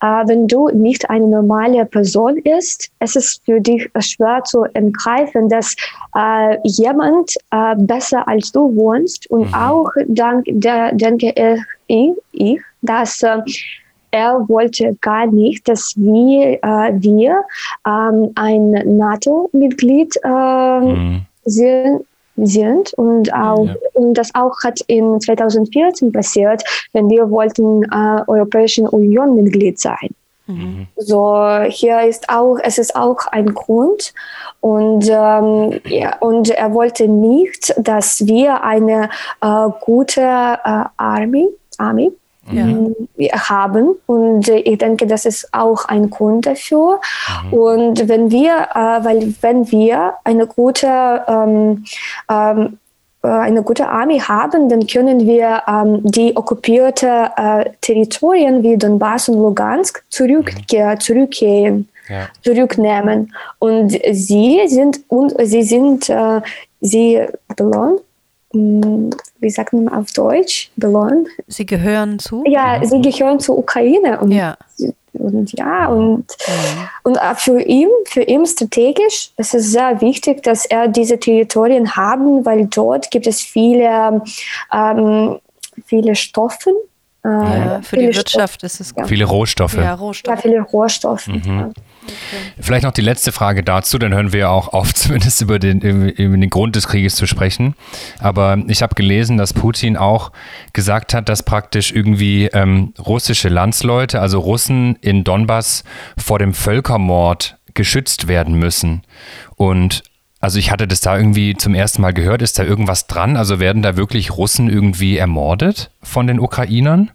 [0.00, 5.48] äh, wenn du nicht eine normale Person bist, es ist für dich schwer zu entgreifen,
[5.48, 5.74] dass
[6.16, 9.54] äh, jemand äh, besser als du wohnst und mhm.
[9.54, 11.32] auch dank der, denke
[11.86, 13.38] ich, ich dass äh,
[14.10, 17.42] er wollte gar nicht, dass wir, äh, wir
[17.86, 21.22] ähm, ein NATO-Mitglied äh, mhm.
[21.44, 22.04] sind,
[22.36, 23.74] sind und auch ja.
[23.92, 30.10] und das auch hat in 2014 passiert, wenn wir wollten äh, Europäischen Union Mitglied sein.
[30.46, 30.86] Mhm.
[30.96, 34.12] So hier ist auch es ist auch ein Grund
[34.60, 39.08] und ähm, ja, und er wollte nicht, dass wir eine
[39.40, 42.12] äh, gute äh, Army Army
[42.50, 42.92] Mm,
[43.32, 43.94] haben.
[44.06, 47.00] Und ich denke, das ist auch ein Grund dafür.
[47.44, 47.52] Mhm.
[47.52, 51.84] Und wenn wir, äh, weil wenn wir eine gute ähm,
[52.30, 52.78] ähm,
[53.24, 59.30] äh, eine gute Armee haben, dann können wir ähm, die okkupierten äh, Territorien wie Donbass
[59.30, 61.00] und Lugansk zurück, mhm.
[61.00, 62.28] zurückkehren, ja.
[62.42, 63.34] zurücknehmen.
[63.58, 66.42] Und sie sind und sie sind äh,
[66.80, 67.26] sie
[67.56, 68.03] belohnt hm,
[68.54, 71.28] wie sagt man auf Deutsch, belohnt.
[71.46, 72.44] Sie gehören zu?
[72.46, 74.20] Ja, sie gehören zur Ukraine.
[74.20, 74.56] Und, ja.
[75.12, 76.88] Und ja, und, ja.
[77.04, 82.44] und für ihn, für ihn strategisch, es ist sehr wichtig, dass er diese Territorien haben,
[82.44, 84.22] weil dort gibt es viele,
[84.72, 85.38] ähm,
[85.86, 86.70] viele Stoffe,
[87.24, 89.06] äh, ja, für die Wirtschaft Stoff, ist es ja.
[89.06, 89.76] Viele Rohstoffe.
[89.76, 90.36] Ja, Rohstoffe.
[90.36, 91.28] Ja, viele Rohstoffe.
[91.28, 91.72] Mhm.
[92.04, 92.52] Okay.
[92.60, 96.36] Vielleicht noch die letzte Frage dazu, dann hören wir auch auf, zumindest über den, über
[96.36, 97.74] den Grund des Krieges zu sprechen.
[98.18, 100.32] Aber ich habe gelesen, dass Putin auch
[100.72, 105.84] gesagt hat, dass praktisch irgendwie ähm, russische Landsleute, also Russen in Donbass,
[106.16, 109.02] vor dem Völkermord geschützt werden müssen.
[109.56, 110.02] Und
[110.40, 112.42] also ich hatte das da irgendwie zum ersten Mal gehört.
[112.42, 113.36] Ist da irgendwas dran?
[113.36, 117.10] Also werden da wirklich Russen irgendwie ermordet von den Ukrainern?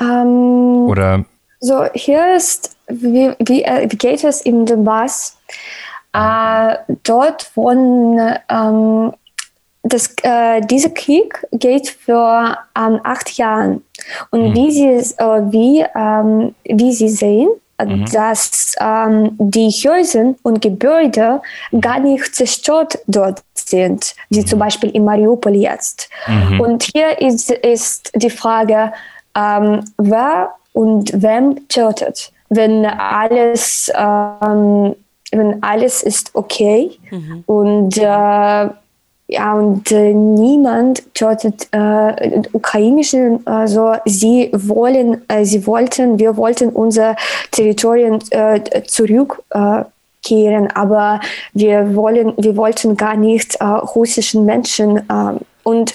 [0.00, 1.24] Ähm, Oder?
[1.64, 5.38] So, hier ist, wie, wie, äh, wie geht es im Donbass?
[6.12, 9.14] Äh, dort wohnen, ähm,
[9.82, 13.80] das, äh, dieser Krieg geht für ähm, acht Jahre.
[14.30, 14.54] Und mhm.
[14.54, 17.48] wie, sie, äh, wie, ähm, wie Sie sehen,
[17.82, 18.12] mhm.
[18.12, 21.40] dass ähm, die Häuser und Gebäude
[21.80, 24.46] gar nicht zerstört dort sind, wie mhm.
[24.46, 26.10] zum Beispiel in Mariupol jetzt.
[26.26, 26.60] Mhm.
[26.60, 28.92] Und hier ist, ist die Frage,
[29.34, 34.94] ähm, wer und wem tötet, wenn alles, ähm,
[35.32, 37.44] wenn alles ist okay mhm.
[37.46, 38.68] und äh,
[39.26, 46.68] ja, und äh, niemand tötet äh, ukrainischen, also sie wollen, äh, sie wollten, wir wollten
[46.68, 47.16] unser
[47.50, 51.20] Territorium äh, zurückkehren, aber
[51.54, 55.94] wir wollen, wir wollten gar nicht äh, russischen Menschen äh, und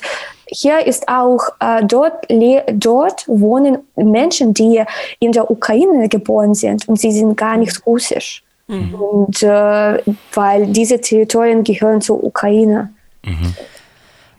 [0.52, 2.26] hier ist auch äh, dort,
[2.74, 4.84] dort wohnen Menschen, die
[5.20, 8.44] in der Ukraine geboren sind und sie sind gar nicht russisch.
[8.68, 8.94] Mhm.
[8.94, 9.98] Und äh,
[10.34, 12.94] weil diese Territorien gehören zur Ukraine.
[13.24, 13.56] Mhm.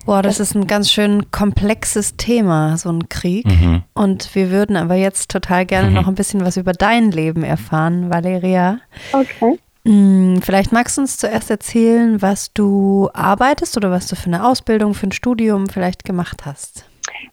[0.07, 3.47] Boah, das ist ein ganz schön komplexes Thema, so ein Krieg.
[3.47, 3.83] Mhm.
[3.93, 5.95] Und wir würden aber jetzt total gerne mhm.
[5.95, 8.81] noch ein bisschen was über dein Leben erfahren, Valeria.
[9.13, 9.59] Okay.
[9.85, 14.47] Hm, vielleicht magst du uns zuerst erzählen, was du arbeitest oder was du für eine
[14.47, 16.85] Ausbildung, für ein Studium vielleicht gemacht hast.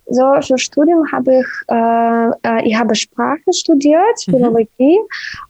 [0.10, 4.32] So, für Studium habe ich, äh, äh ich habe Sprache studiert, mhm.
[4.32, 5.00] Philologie,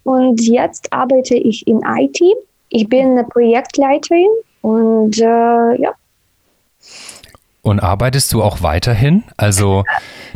[0.03, 2.19] und jetzt arbeite ich in IT.
[2.69, 4.29] Ich bin eine Projektleiterin
[4.61, 5.91] und äh, ja.
[7.61, 9.23] Und arbeitest du auch weiterhin?
[9.35, 9.83] Also,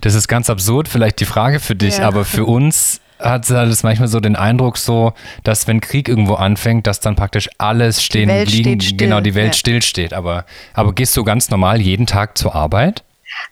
[0.01, 2.07] das ist ganz absurd, vielleicht die Frage für dich, ja.
[2.07, 6.87] aber für uns hat es manchmal so den Eindruck so, dass wenn Krieg irgendwo anfängt,
[6.87, 9.53] dass dann praktisch alles stehen liegen, genau die Welt ja.
[9.53, 10.13] stillsteht.
[10.13, 13.03] Aber, aber gehst du ganz normal jeden Tag zur Arbeit?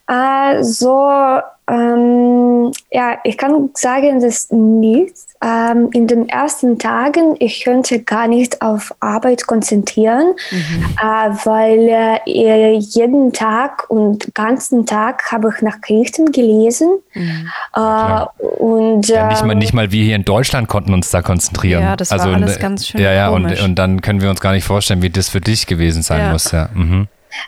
[0.08, 1.10] Äh, so,
[1.70, 5.16] ähm, ja, ich kann sagen, dass nicht.
[5.42, 10.86] Ähm, in den ersten Tagen, ich könnte gar nicht auf Arbeit konzentrieren, mhm.
[11.02, 16.90] äh, weil äh, jeden Tag und ganzen Tag habe ich Nachrichten gelesen.
[17.14, 17.50] Mhm.
[17.74, 18.26] Äh,
[18.58, 21.84] und, ja, nicht, mal, nicht mal wir hier in Deutschland konnten uns da konzentrieren.
[21.84, 24.42] Ja, das war also, alles ganz schön Ja, ja, und, und, dann können wir uns
[24.42, 26.32] gar nicht vorstellen, wie das für dich gewesen sein ja.
[26.34, 26.52] muss.
[26.52, 26.68] Ja.
[26.74, 27.08] Mhm.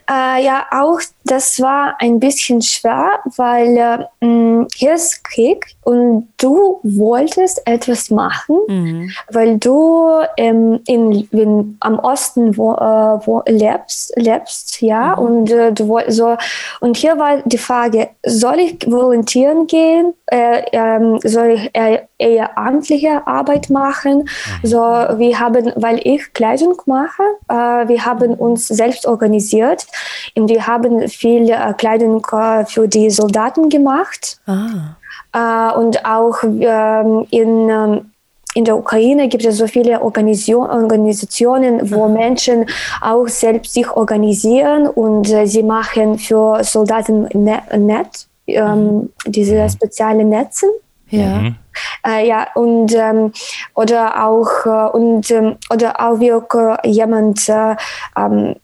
[0.09, 3.77] Äh, ja, auch das war ein bisschen schwer, weil
[4.21, 9.11] äh, mm, hier ist Krieg und du wolltest etwas machen, mhm.
[9.31, 15.23] weil du ähm, in, in, am Osten wo, äh, wo lebst, lebst, ja, mhm.
[15.23, 16.37] und äh, du so
[16.79, 21.71] und hier war die Frage, soll ich volontieren gehen, äh, ähm, soll ich
[22.17, 24.67] eher amtliche Arbeit machen, mhm.
[24.67, 29.85] so wir haben, weil ich Kleidung mache, äh, wir haben uns selbst organisiert
[30.35, 34.39] und wir haben viel äh, Kleidung äh, für die Soldaten gemacht.
[34.47, 34.95] Ah.
[35.33, 38.11] Äh, und auch ähm, in, ähm,
[38.53, 42.13] in der Ukraine gibt es so viele Organisation, Organisationen, wo mhm.
[42.13, 42.65] Menschen
[43.01, 49.09] auch selbst sich organisieren und äh, sie machen für Soldaten Net, net ähm, mhm.
[49.25, 49.69] diese mhm.
[49.69, 50.67] speziellen Netze.
[51.09, 51.39] Ja.
[51.39, 51.55] Mhm.
[52.05, 53.31] Äh, ja, und ähm,
[53.75, 57.75] oder auch äh, und ähm, oder auch wie auch, jemand äh,
[58.17, 58.55] ähm,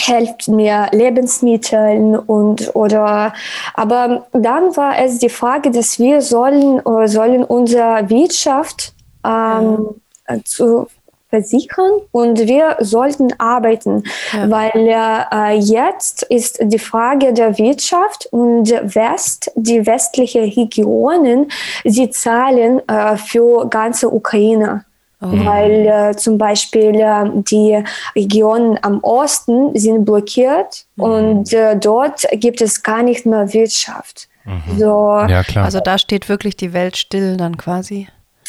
[0.00, 3.32] hilft mir Lebensmitteln und oder
[3.74, 9.86] aber dann war es die Frage, dass wir sollen äh, sollen unsere Wirtschaft ähm,
[10.28, 10.44] ja.
[10.44, 10.88] zu
[11.34, 14.48] versichern und wir sollten arbeiten, ja.
[14.48, 21.50] weil äh, jetzt ist die Frage der Wirtschaft und West, die westlichen Regionen,
[21.84, 24.84] sie zahlen äh, für ganze Ukraine.
[25.20, 25.46] Mhm.
[25.46, 27.82] Weil äh, zum Beispiel äh, die
[28.14, 31.04] Regionen am Osten sind blockiert mhm.
[31.04, 34.28] und äh, dort gibt es gar nicht mehr Wirtschaft.
[34.44, 34.78] Mhm.
[34.78, 35.64] So, ja, klar.
[35.64, 38.08] Also da steht wirklich die Welt still dann quasi.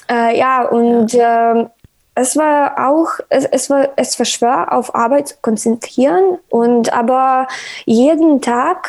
[0.10, 1.72] Äh, ja, und ja.
[2.16, 6.92] Ähm, es war auch, es, es, war, es war schwer auf Arbeit zu konzentrieren und
[6.94, 7.48] aber
[7.86, 8.88] jeden Tag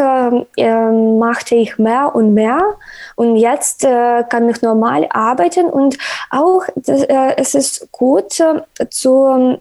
[0.56, 2.62] äh, machte ich mehr und mehr
[3.16, 5.98] und jetzt äh, kann ich normal arbeiten und
[6.30, 9.58] auch das, äh, es ist gut äh, zu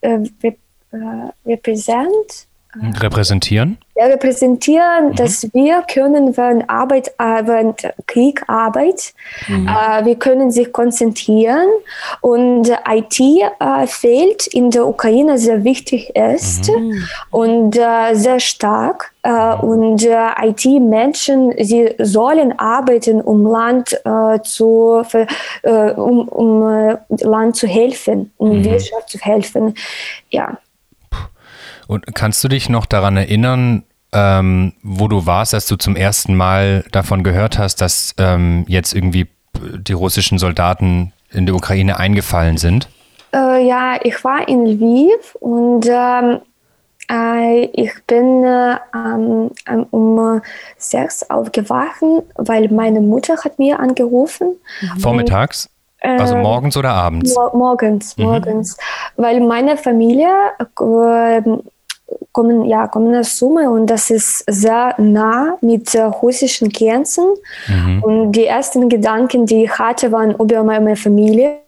[0.00, 0.18] äh,
[1.46, 2.46] repräsent
[3.00, 5.14] repräsentieren repräsentieren, mhm.
[5.14, 9.14] dass wir können während Arbeit, äh, während Krieg Arbeit,
[9.48, 9.68] mhm.
[9.68, 11.68] äh, wir können sich konzentrieren
[12.20, 17.04] und IT äh, fehlt in der Ukraine sehr wichtig ist mhm.
[17.30, 24.00] und äh, sehr stark äh, und äh, IT-Menschen, sie sollen arbeiten, um Land
[24.44, 25.02] zu
[25.62, 28.64] um, um Land zu helfen, um mhm.
[28.64, 29.74] Wirtschaft zu helfen,
[30.30, 30.58] ja.
[31.86, 36.34] Und kannst du dich noch daran erinnern, ähm, wo du warst, als du zum ersten
[36.34, 42.58] Mal davon gehört hast, dass ähm, jetzt irgendwie die russischen Soldaten in der Ukraine eingefallen
[42.58, 42.88] sind?
[43.34, 46.40] Äh, ja, ich war in Lviv und ähm,
[47.10, 48.76] äh, ich bin äh,
[49.90, 50.40] um
[50.76, 52.02] sechs aufgewacht,
[52.36, 54.56] weil meine Mutter hat mir angerufen.
[54.98, 55.68] Vormittags?
[56.02, 57.34] Also äh, morgens oder abends?
[57.52, 58.24] Morgens, mhm.
[58.24, 58.76] morgens.
[58.76, 59.22] Mhm.
[59.22, 61.42] Weil meine Familie äh,
[62.32, 67.24] kommen, ja, kommen aus Summe und das ist sehr nah mit äh, russischen Grenzen.
[67.68, 68.02] Mhm.
[68.02, 71.58] Und die ersten Gedanken, die ich hatte, waren über meine Familie,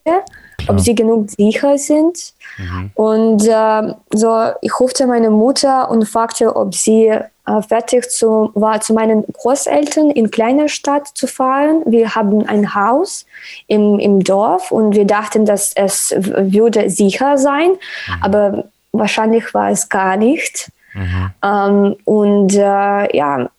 [0.65, 0.77] Klar.
[0.77, 2.33] ob sie genug sicher sind.
[2.59, 2.91] Mhm.
[2.95, 7.07] Und äh, so, ich rufte meine Mutter und fragte, ob sie
[7.47, 11.83] äh, fertig zu, war, zu meinen Großeltern in kleiner Stadt zu fahren.
[11.85, 13.27] Wir haben ein Haus
[13.67, 17.71] im, im Dorf und wir dachten, dass es würde sicher sein.
[17.71, 18.23] Mhm.
[18.23, 20.71] Aber wahrscheinlich war es gar nicht.
[20.95, 21.31] Mhm.
[21.43, 23.51] Ähm, und äh, ja,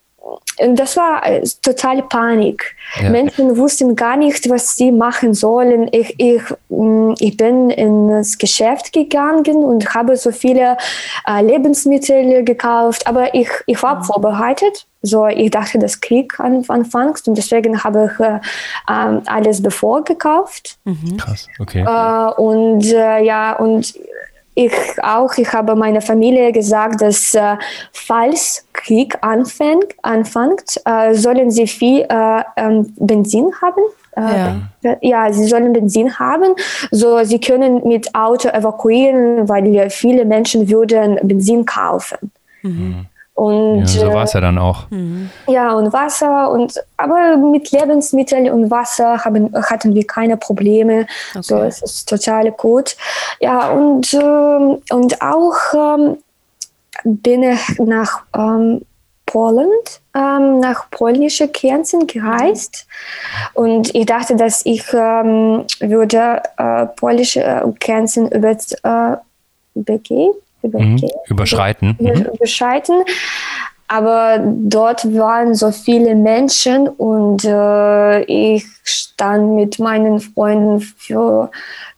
[0.75, 2.75] das war äh, total Panik.
[3.01, 3.09] Ja.
[3.09, 5.89] Menschen wussten gar nicht, was sie machen sollen.
[5.91, 10.77] Ich, ich, mm, ich bin ins Geschäft gegangen und habe so viele
[11.27, 14.03] äh, Lebensmittel gekauft, aber ich, ich war mhm.
[14.03, 14.85] vorbereitet.
[15.01, 18.39] So, ich dachte, dass Krieg anfängt und deswegen habe ich äh,
[18.89, 20.77] ähm, alles bevor gekauft.
[20.85, 21.17] Mhm.
[21.17, 21.81] Krass, okay.
[21.81, 23.93] Äh, und äh, ja, und
[24.55, 27.57] ich auch, ich habe meiner Familie gesagt, dass äh,
[27.91, 33.81] falls Krieg anfängt, anfängt äh, sollen sie viel äh, ähm, Benzin haben.
[34.15, 34.21] Äh,
[34.81, 34.97] ja.
[35.01, 36.55] ja, sie sollen Benzin haben,
[36.89, 42.31] so sie können mit Auto evakuieren, weil viele Menschen würden Benzin kaufen.
[42.61, 43.07] Mhm.
[43.35, 44.89] Und, ja, so war es ja dann auch.
[44.89, 45.29] Mhm.
[45.47, 51.05] Ja, und Wasser und aber mit Lebensmitteln und Wasser haben, hatten wir keine Probleme.
[51.31, 51.41] Okay.
[51.41, 52.95] So es ist total gut.
[53.41, 56.17] Ja, und, äh, und auch ähm,
[57.03, 58.85] bin ich nach ähm,
[59.25, 59.69] Polen,
[60.15, 62.87] ähm, nach polnische Grenzen gereist.
[63.53, 69.17] Und ich dachte, dass ich ähm, würde äh, polnische Grenzen über äh,
[69.73, 70.31] begehen
[70.67, 71.01] mhm.
[71.28, 71.97] überschreiten.
[71.99, 72.25] Über, mhm.
[72.34, 73.04] überschreiten.
[73.88, 81.51] Aber dort waren so viele Menschen und äh, ich stand mit meinen Freunden für,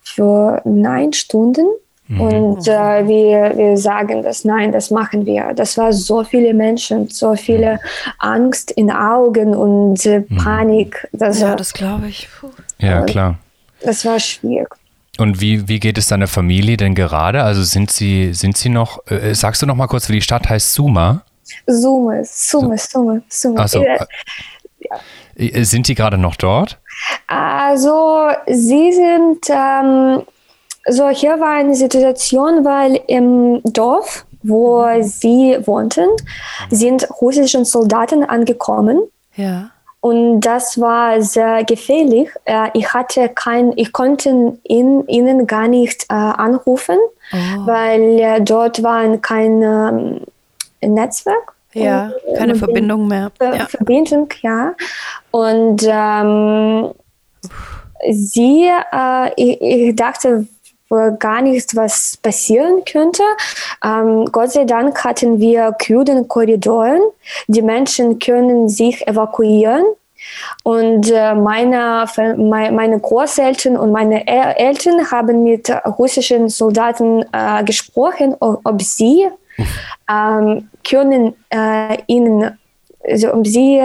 [0.04, 1.66] für neun Stunden.
[2.10, 2.22] Mhm.
[2.22, 5.54] Und äh, wir, wir sagen das, nein, das machen wir.
[5.54, 8.12] Das war so viele Menschen, so viele mhm.
[8.20, 10.38] Angst in Augen und äh, mhm.
[10.38, 11.08] Panik.
[11.14, 12.28] Das ja, war, das glaube ich.
[12.40, 12.50] Puh.
[12.80, 13.36] Ja, klar.
[13.82, 14.70] Das war schwierig.
[15.18, 17.44] Und wie, wie geht es deiner Familie denn gerade?
[17.44, 20.48] Also sind sie, sind sie noch, äh, sagst du noch mal kurz, wie die Stadt
[20.50, 21.24] heißt, Suma?
[21.66, 23.60] Summe, Summe, Summe, Summe.
[23.60, 25.00] Also, ja.
[25.36, 26.80] Äh, sind die gerade noch dort?
[27.28, 30.24] Also sie sind, ähm,
[30.90, 36.10] so hier war eine Situation, weil im Dorf, wo sie wohnten,
[36.70, 39.02] sind russische Soldaten angekommen.
[39.36, 39.72] Ja.
[40.00, 42.30] Und das war sehr gefährlich.
[42.46, 46.98] Äh, ich hatte kein, ich konnte ihn, ihnen gar nicht äh, anrufen,
[47.34, 47.66] oh.
[47.66, 50.22] weil äh, dort war kein ähm,
[50.82, 51.54] Netzwerk.
[51.74, 53.32] Ja, keine und, Verbindung mehr.
[53.42, 53.66] Ja.
[53.66, 54.74] Verbindung, ja.
[55.32, 56.92] Und ähm,
[58.10, 60.48] sie, äh, ich, ich dachte,
[60.90, 63.24] gar nichts was passieren könnte.
[63.84, 67.02] Ähm, Gott sei Dank hatten wir kühlen Korridoren.
[67.48, 69.84] Die Menschen können sich evakuieren.
[70.64, 72.06] Und äh, meine,
[72.38, 79.28] meine Großeltern und meine Eltern haben mit russischen Soldaten äh, gesprochen, ob sie
[80.10, 82.58] ähm, können äh, ihnen,
[83.08, 83.80] also ob sie,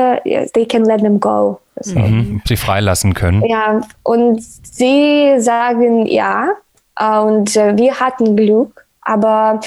[0.54, 1.58] they can let them go.
[1.84, 3.44] Mhm, sie freilassen können.
[3.44, 6.50] Ja, und sie sagen ja.
[6.98, 9.60] Und äh, wir hatten Glück, aber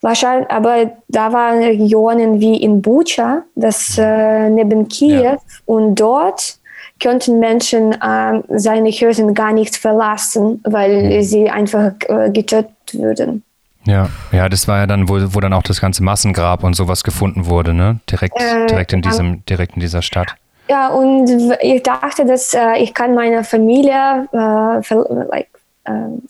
[0.00, 5.36] wahrscheinlich, aber da waren Regionen wie in Bucha, das äh, neben Kiew ja.
[5.66, 6.58] und dort
[7.02, 13.42] könnten Menschen äh, seine Häuser gar nicht verlassen, weil sie einfach äh, getötet würden.
[13.86, 17.04] Ja, ja, das war ja dann, wo, wo dann auch das ganze Massengrab und sowas
[17.04, 18.00] gefunden wurde, ne?
[18.10, 20.34] Direkt, äh, direkt in diesem, direkt in dieser Stadt.
[20.68, 21.28] Ja, und
[21.60, 24.94] ich dachte, dass äh, ich kann meine Familie äh,
[25.30, 25.48] like,
[25.86, 26.22] ähm,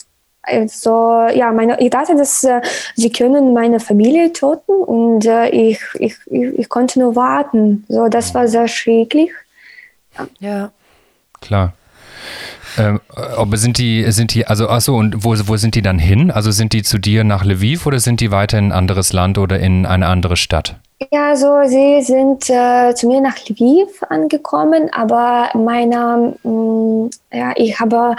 [0.46, 2.61] also ja, meine, ich dachte, dass äh,
[2.94, 7.85] sie können meine Familie töten und äh, ich, ich, ich, ich, konnte nur warten.
[7.88, 9.30] So, das war sehr schrecklich.
[10.38, 10.70] Ja.
[11.40, 11.72] Klar.
[12.76, 16.30] Ähm, aber sind die, sind die, also achso, und wo, wo sind die dann hin?
[16.30, 19.38] Also sind die zu dir nach Lviv oder sind die weiter in ein anderes Land
[19.38, 20.76] oder in eine andere Stadt?
[21.12, 27.52] Ja, so sie sind äh, zu mir nach Lviv angekommen, aber meine, mh, mm, ja,
[27.57, 28.16] ich habe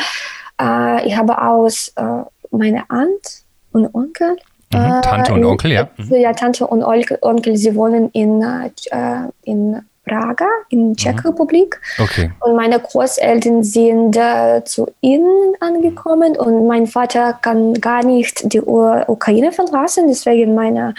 [0.62, 4.38] äh, ich habe aus äh, meiner Aunt und Onkel.
[4.74, 5.90] Mhm, äh, Tante und Onkel, ja.
[5.98, 6.16] Mhm.
[6.16, 10.96] Ja, Tante und Onkel, sie wohnen in, äh, in Praga, in mhm.
[10.96, 11.82] Tschechrepublik.
[12.00, 12.32] Okay.
[12.40, 18.62] Und meine Großeltern sind äh, zu ihnen angekommen und mein Vater kann gar nicht die
[18.62, 20.08] Ukraine verlassen.
[20.08, 20.94] Deswegen meine,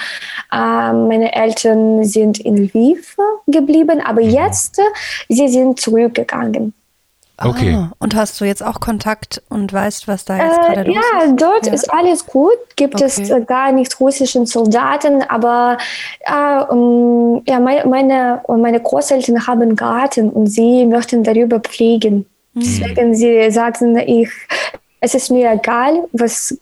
[0.53, 3.17] äh, meine Eltern sind in Lviv
[3.47, 4.01] geblieben.
[4.05, 4.31] Aber mhm.
[4.31, 4.83] jetzt, äh,
[5.29, 6.75] sie sind zurückgegangen.
[7.39, 7.75] Okay.
[7.75, 10.97] Ah, und hast du jetzt auch Kontakt und weißt, was da jetzt äh, gerade los
[10.97, 11.41] ja, ist?
[11.41, 12.57] Dort ja, dort ist alles gut.
[12.77, 13.05] Gibt okay.
[13.05, 15.77] es äh, gar nicht russischen Soldaten, aber
[16.21, 22.25] äh, um, ja, meine, meine, meine Großeltern haben Garten und sie möchten darüber pflegen.
[22.55, 22.61] Mhm.
[22.61, 24.31] Deswegen sie sagten, ich,
[25.01, 26.59] es ist mir egal, was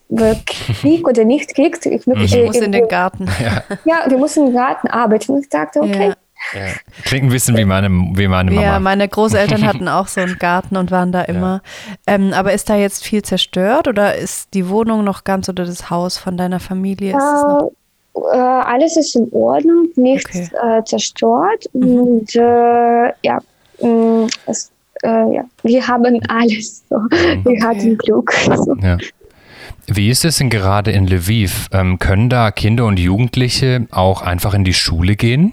[0.80, 1.86] kriegt oder nicht kriegt.
[1.86, 3.28] Ich, ich muss in den Garten.
[3.40, 3.62] Ja.
[3.84, 5.32] ja, wir müssen im Garten arbeiten.
[5.32, 6.08] Und ich sagte, okay.
[6.08, 6.14] Ja.
[6.52, 6.66] Ja.
[7.04, 8.62] Klingt ein bisschen wie meine, wie meine Mama.
[8.62, 11.62] Ja, meine Großeltern hatten auch so einen Garten und waren da immer.
[12.06, 12.14] Ja.
[12.14, 15.90] Ähm, aber ist da jetzt viel zerstört oder ist die Wohnung noch ganz oder das
[15.90, 17.16] Haus von deiner Familie?
[17.16, 20.78] Ist äh, alles ist in Ordnung, nichts okay.
[20.78, 21.64] äh, zerstört.
[21.72, 21.98] Mhm.
[21.98, 23.38] Und ja,
[23.80, 24.70] mm, es,
[25.02, 26.84] ja, wir haben alles.
[26.88, 26.98] So.
[26.98, 27.44] Mhm.
[27.44, 28.32] Wir hatten Glück.
[28.32, 28.76] So.
[28.82, 28.98] Ja.
[29.86, 31.68] Wie ist es denn gerade in Lviv?
[31.70, 35.52] Ähm, können da Kinder und Jugendliche auch einfach in die Schule gehen?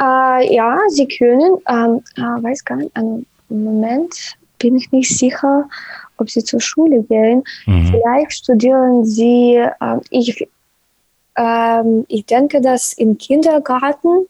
[0.00, 5.68] Äh, ja, Sie können, ähm, äh, weiß gar nicht, einen Moment, bin ich nicht sicher,
[6.16, 7.42] ob sie zur Schule gehen.
[7.66, 7.88] Mhm.
[7.88, 10.48] Vielleicht studieren sie, äh, ich,
[11.34, 14.26] äh, ich denke, dass im Kindergarten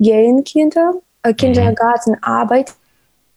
[0.00, 1.36] gehen Kinder, äh, mhm.
[1.36, 2.22] Kindergarten mhm.
[2.22, 2.72] arbeiten.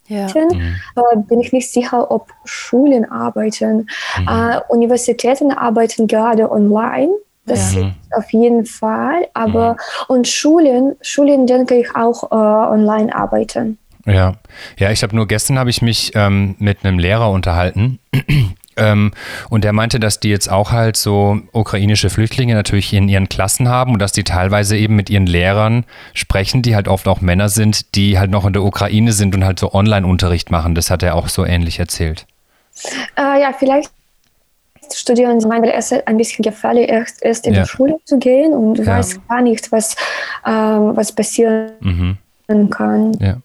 [0.08, 0.28] Ja.
[0.34, 0.76] Mhm.
[0.96, 3.88] Äh, bin ich nicht sicher, ob Schulen arbeiten.
[4.18, 4.28] Mhm.
[4.28, 7.12] Äh, Universitäten arbeiten gerade online.
[7.50, 7.92] Das ja.
[8.16, 9.28] auf jeden Fall.
[9.34, 9.78] Aber
[10.08, 13.78] und Schulen, Schulen denke ich auch äh, online arbeiten.
[14.06, 14.34] Ja,
[14.78, 18.00] ja, ich habe nur gestern habe ich mich ähm, mit einem Lehrer unterhalten.
[18.78, 19.12] ähm,
[19.50, 23.68] und der meinte, dass die jetzt auch halt so ukrainische Flüchtlinge natürlich in ihren Klassen
[23.68, 27.50] haben und dass die teilweise eben mit ihren Lehrern sprechen, die halt oft auch Männer
[27.50, 30.76] sind, die halt noch in der Ukraine sind und halt so Online-Unterricht machen.
[30.76, 32.26] Das hat er auch so ähnlich erzählt.
[33.18, 33.92] Äh, ja, vielleicht
[34.94, 37.64] studieren weil es ein bisschen gefährlich ist, ist in ja.
[37.64, 38.98] die Schule zu gehen und du ja.
[38.98, 39.96] weißt gar nicht, was,
[40.46, 41.72] ähm, was passieren
[42.48, 42.70] mhm.
[42.70, 43.14] kann.
[43.20, 43.38] Ja.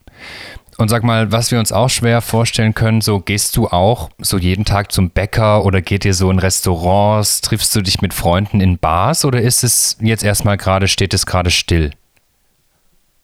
[0.76, 4.38] Und sag mal, was wir uns auch schwer vorstellen können, so gehst du auch so
[4.38, 8.60] jeden Tag zum Bäcker oder geht ihr so in Restaurants, triffst du dich mit Freunden
[8.60, 11.92] in Bars oder ist es jetzt erstmal gerade, steht es gerade still?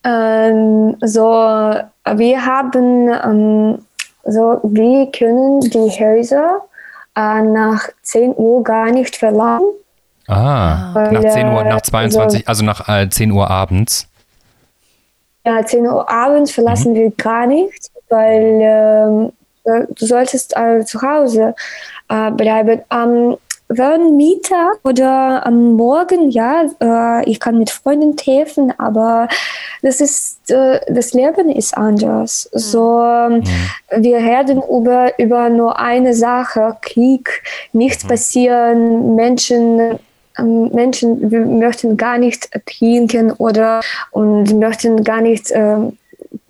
[0.04, 3.78] Ähm, so, wir haben, ähm,
[4.24, 6.62] so, wir können die Häuser
[7.16, 9.66] äh, nach 10 Uhr gar nicht verlassen.
[10.26, 14.06] Ah, weil, nach 10 Uhr, nach 22, also, also nach äh, 10 Uhr abends.
[15.44, 16.96] Ja, 10 Uhr abends verlassen mhm.
[16.96, 19.32] wir gar nicht, weil ähm,
[19.64, 21.54] äh, du solltest äh, zu Hause
[22.08, 22.82] äh, bleiben.
[22.90, 23.36] Am
[23.78, 29.28] ähm, Mittag oder am Morgen, ja, äh, ich kann mit Freunden treffen, aber
[29.82, 32.50] das ist, äh, das Leben ist anders.
[32.52, 32.58] Mhm.
[32.58, 33.42] So, ähm,
[33.96, 37.42] wir reden über, über nur eine Sache, Krieg,
[37.72, 38.08] nichts mhm.
[38.08, 39.98] passieren, Menschen
[40.38, 45.96] ähm, Menschen möchten gar nicht trinken oder und möchten gar nicht ähm,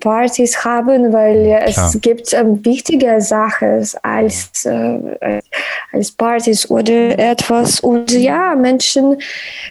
[0.01, 1.93] Partys haben, weil es Klar.
[2.01, 5.41] gibt ähm, wichtige Sachen als, äh,
[5.93, 7.81] als Partys oder etwas.
[7.81, 9.21] Und ja, Menschen,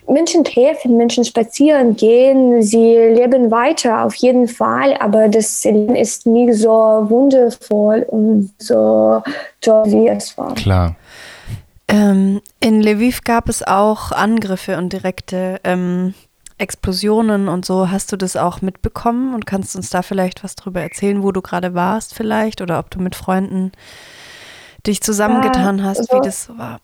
[0.08, 6.26] Menschen treffen, Menschen spazieren gehen, sie leben weiter auf jeden Fall, aber das Leben ist
[6.26, 6.70] nicht so
[7.10, 9.22] wundervoll und so
[9.62, 10.56] toll, wie es war.
[10.56, 10.96] Klar.
[11.88, 16.14] Ähm, in Lviv gab es auch Angriffe und direkte ähm,
[16.60, 17.89] Explosionen und so.
[17.89, 21.41] Hast du das auch mitbekommen und kannst uns da vielleicht was drüber erzählen, wo du
[21.41, 23.72] gerade warst vielleicht oder ob du mit Freunden
[24.86, 26.80] dich zusammengetan hast, also, wie das so war?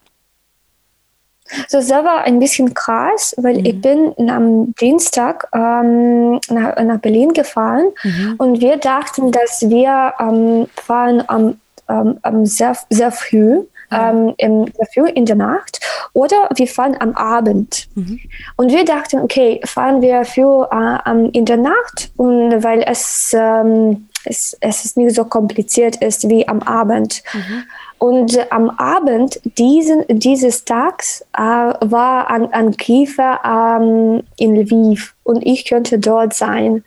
[1.67, 3.65] So, das war ein bisschen krass, weil mhm.
[3.65, 8.36] ich bin am Dienstag ähm, nach, nach, Berlin gefahren mhm.
[8.39, 13.61] und wir dachten, dass wir ähm, fahren am, ähm, sehr, sehr früh
[13.92, 15.80] ähm, im, dafür in der Nacht
[16.14, 17.88] oder wir fahren am Abend.
[17.96, 18.20] Mhm.
[18.56, 24.08] Und wir dachten, okay, fahren wir für äh, in der Nacht und weil es, ähm,
[24.24, 27.22] es, es ist nicht so kompliziert ist wie am Abend.
[27.34, 27.64] Mhm.
[27.98, 35.46] Und äh, am Abend diesen, dieses Tags äh, war ein Angriff ähm, in Lviv und
[35.46, 36.84] ich könnte dort sein.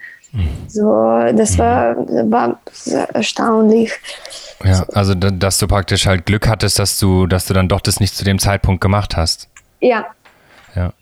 [0.67, 1.59] So, das mhm.
[1.59, 1.97] war,
[2.31, 2.61] war
[3.13, 3.93] erstaunlich.
[4.65, 8.01] Ja, also dass du praktisch halt Glück hattest, dass du, dass du dann doch das
[8.01, 9.49] nicht zu dem Zeitpunkt gemacht hast.
[9.81, 10.07] Ja.
[10.75, 10.93] Ja.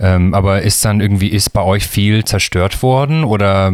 [0.00, 3.72] Ähm, aber ist dann irgendwie, ist bei euch viel zerstört worden oder äh,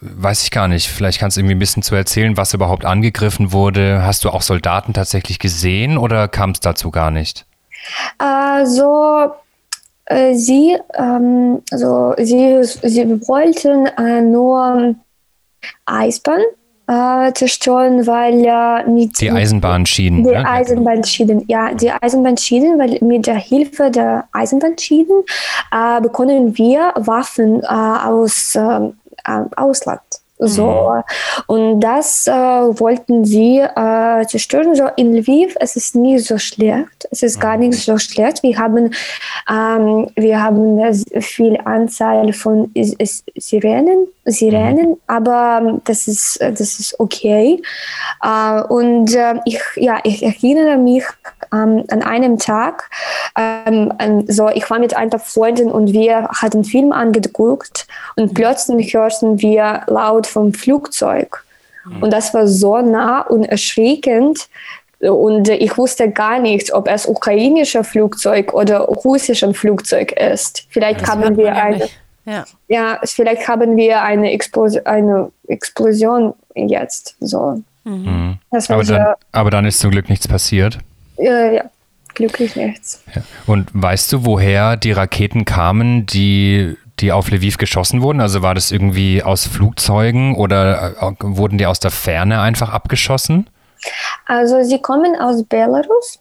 [0.00, 0.88] weiß ich gar nicht.
[0.88, 4.02] Vielleicht kannst du irgendwie ein bisschen zu erzählen, was überhaupt angegriffen wurde.
[4.02, 7.46] Hast du auch Soldaten tatsächlich gesehen oder kam es dazu gar nicht?
[8.18, 9.28] Also äh,
[10.34, 14.94] sie, ähm, also sie, sie wollten äh, nur
[15.86, 16.42] Eisbahn
[16.86, 20.24] äh, zerstören, weil äh, mit die Eisenbahnschienen.
[20.24, 20.46] Die ne?
[20.46, 25.24] Eisenbahnschienen, ja, die Eisenbahnschienen, weil mit der Hilfe der Eisenbahnschienen
[25.72, 28.90] äh, bekommen wir Waffen äh, aus äh,
[29.56, 30.02] Ausland.
[30.38, 30.66] So.
[30.66, 31.02] Mhm.
[31.46, 34.74] Und das äh, wollten sie äh, zerstören.
[34.74, 37.08] So in Lviv, es ist nicht so schlecht.
[37.10, 38.42] Es ist gar nicht so schlecht.
[38.42, 38.92] Wir haben,
[39.48, 42.72] ähm, wir haben viel Anzahl von
[43.36, 44.96] Sirenen, Sirenen, mhm.
[45.06, 47.62] aber das ist, das ist okay.
[48.22, 51.04] Äh, und äh, ich, ja, ich erinnere mich
[51.52, 52.90] ähm, an einem Tag,
[53.38, 53.92] ähm,
[54.28, 59.40] so, ich war mit ein paar Freunden und wir hatten Film angeguckt und plötzlich hörten
[59.40, 61.44] wir laut vom Flugzeug.
[61.84, 62.02] Mhm.
[62.02, 64.48] Und das war so nah und erschreckend.
[65.00, 70.66] Und ich wusste gar nicht, ob es ukrainischer Flugzeug oder russischer Flugzeug ist.
[70.70, 71.88] Vielleicht das haben wir eine,
[72.24, 72.44] ja.
[72.68, 73.00] ja.
[73.04, 77.16] vielleicht haben wir eine, Explos eine Explosion jetzt.
[77.20, 77.62] So.
[77.84, 77.92] Mhm.
[77.92, 78.38] mhm.
[78.68, 80.78] Aber, dann, aber dann ist zum Glück nichts passiert.
[81.18, 81.64] Ja, ja
[82.14, 83.02] glücklich nichts.
[83.14, 83.22] Ja.
[83.46, 88.20] Und weißt du, woher die Raketen kamen, die die auf Lviv geschossen wurden?
[88.20, 93.48] Also war das irgendwie aus Flugzeugen oder äh, wurden die aus der Ferne einfach abgeschossen?
[94.26, 96.20] Also sie kommen aus Belarus.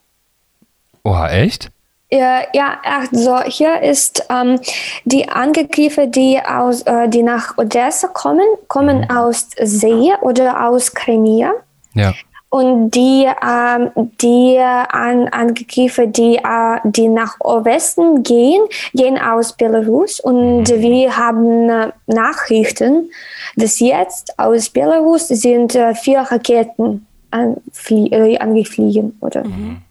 [1.03, 1.69] Oha, echt?
[2.11, 4.59] Ja, ja, also hier ist ähm,
[5.03, 9.17] die Angegriffen, die aus, äh, die nach Odessa kommen, kommen mhm.
[9.17, 11.53] aus See oder aus Crimea.
[11.95, 12.13] Ja.
[12.53, 13.89] Und die, ähm,
[14.21, 20.19] die an, Angriffe, die, äh, die nach Osten gehen, gehen aus Belarus.
[20.19, 20.79] Und mhm.
[20.79, 23.09] wir haben äh, Nachrichten,
[23.55, 29.17] dass jetzt aus Belarus sind äh, vier Raketen äh, angeflogen.
[29.19, 29.45] Oder?
[29.45, 29.81] Mhm.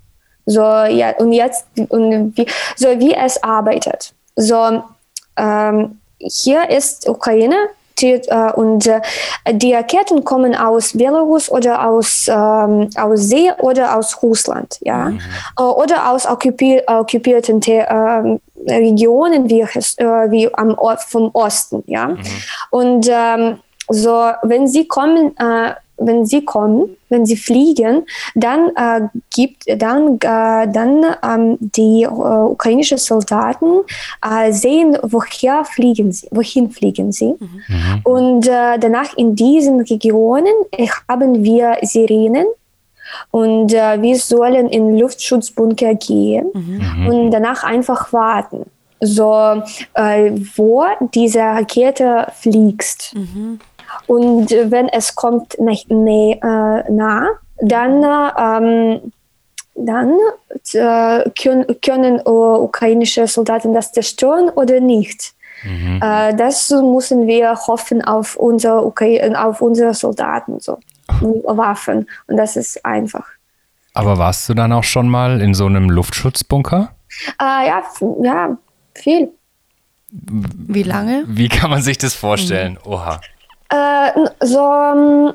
[0.46, 2.46] So, ja, und jetzt, und wie,
[2.76, 4.14] so wie es arbeitet.
[4.36, 4.84] So,
[5.36, 7.56] ähm, hier ist Ukraine
[8.00, 9.00] die, äh, und äh,
[9.52, 15.20] die Raketen kommen aus Belarus oder aus, ähm, aus See oder aus Russland, ja, mhm.
[15.58, 20.76] äh, oder aus okkupier okkupierten ähm, Regionen wie, äh, wie am
[21.08, 22.08] vom Osten, ja.
[22.08, 22.18] Mhm.
[22.70, 23.58] Und ähm,
[23.92, 30.16] so, wenn sie kommen, äh, wenn sie kommen, wenn sie fliegen, dann äh, gibt dann
[30.16, 33.82] äh, dann ähm, die äh, ukrainischen Soldaten
[34.22, 37.34] äh, sehen, woher fliegen sie, wohin fliegen sie.
[37.38, 38.00] Mhm.
[38.04, 40.54] Und äh, danach in diesen Regionen
[41.08, 42.46] haben wir Sirenen
[43.30, 47.06] und äh, wir sollen in Luftschutzbunker gehen mhm.
[47.06, 48.64] und danach einfach warten
[49.02, 49.62] so
[49.94, 53.12] äh, wo diese Rakete fliegt.
[53.14, 53.58] Mhm.
[54.06, 57.28] Und wenn es kommt nicht nee, äh, nah,
[57.58, 58.04] dann,
[58.38, 59.12] ähm,
[59.74, 60.18] dann
[60.72, 65.34] äh, können, können äh, ukrainische Soldaten das zerstören oder nicht.
[65.64, 66.00] Mhm.
[66.02, 68.92] Äh, das müssen wir hoffen auf unsere,
[69.36, 70.78] auf unsere Soldaten, so,
[71.20, 72.08] Waffen.
[72.26, 73.26] Und das ist einfach.
[73.94, 76.94] Aber warst du dann auch schon mal in so einem Luftschutzbunker?
[77.40, 77.82] Äh, ja,
[78.22, 78.56] ja,
[78.94, 79.30] viel.
[80.10, 81.24] Wie lange?
[81.26, 82.78] Wie kann man sich das vorstellen?
[82.84, 82.92] Mhm.
[82.92, 83.20] Oha.
[83.72, 85.34] Äh, so,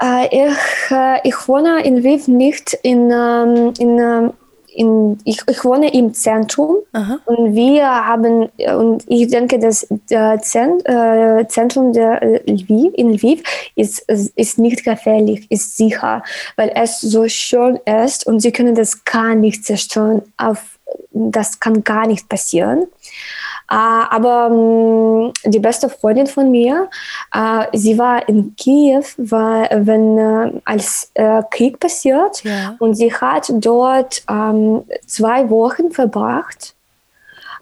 [0.00, 4.32] äh, ich, äh, ich wohne in Lviv nicht in, ähm, in, ähm,
[4.74, 7.18] in ich, ich wohne im Zentrum Aha.
[7.26, 9.86] und wir haben, und ich denke, das
[10.40, 10.84] Zent,
[11.50, 13.42] Zentrum der Lviv, in Lviv
[13.74, 16.22] ist, ist nicht gefährlich, ist sicher,
[16.56, 20.22] weil es so schön ist und sie können das gar nicht zerstören.
[20.36, 20.78] Auf,
[21.12, 22.86] das kann gar nicht passieren.
[23.70, 26.88] Äh, aber ähm, die beste Freundin von mir,
[27.34, 31.12] äh, sie war in Kiew, war, wenn äh, als
[31.50, 32.76] Krieg passiert ja.
[32.78, 36.74] und sie hat dort ähm, zwei Wochen verbracht.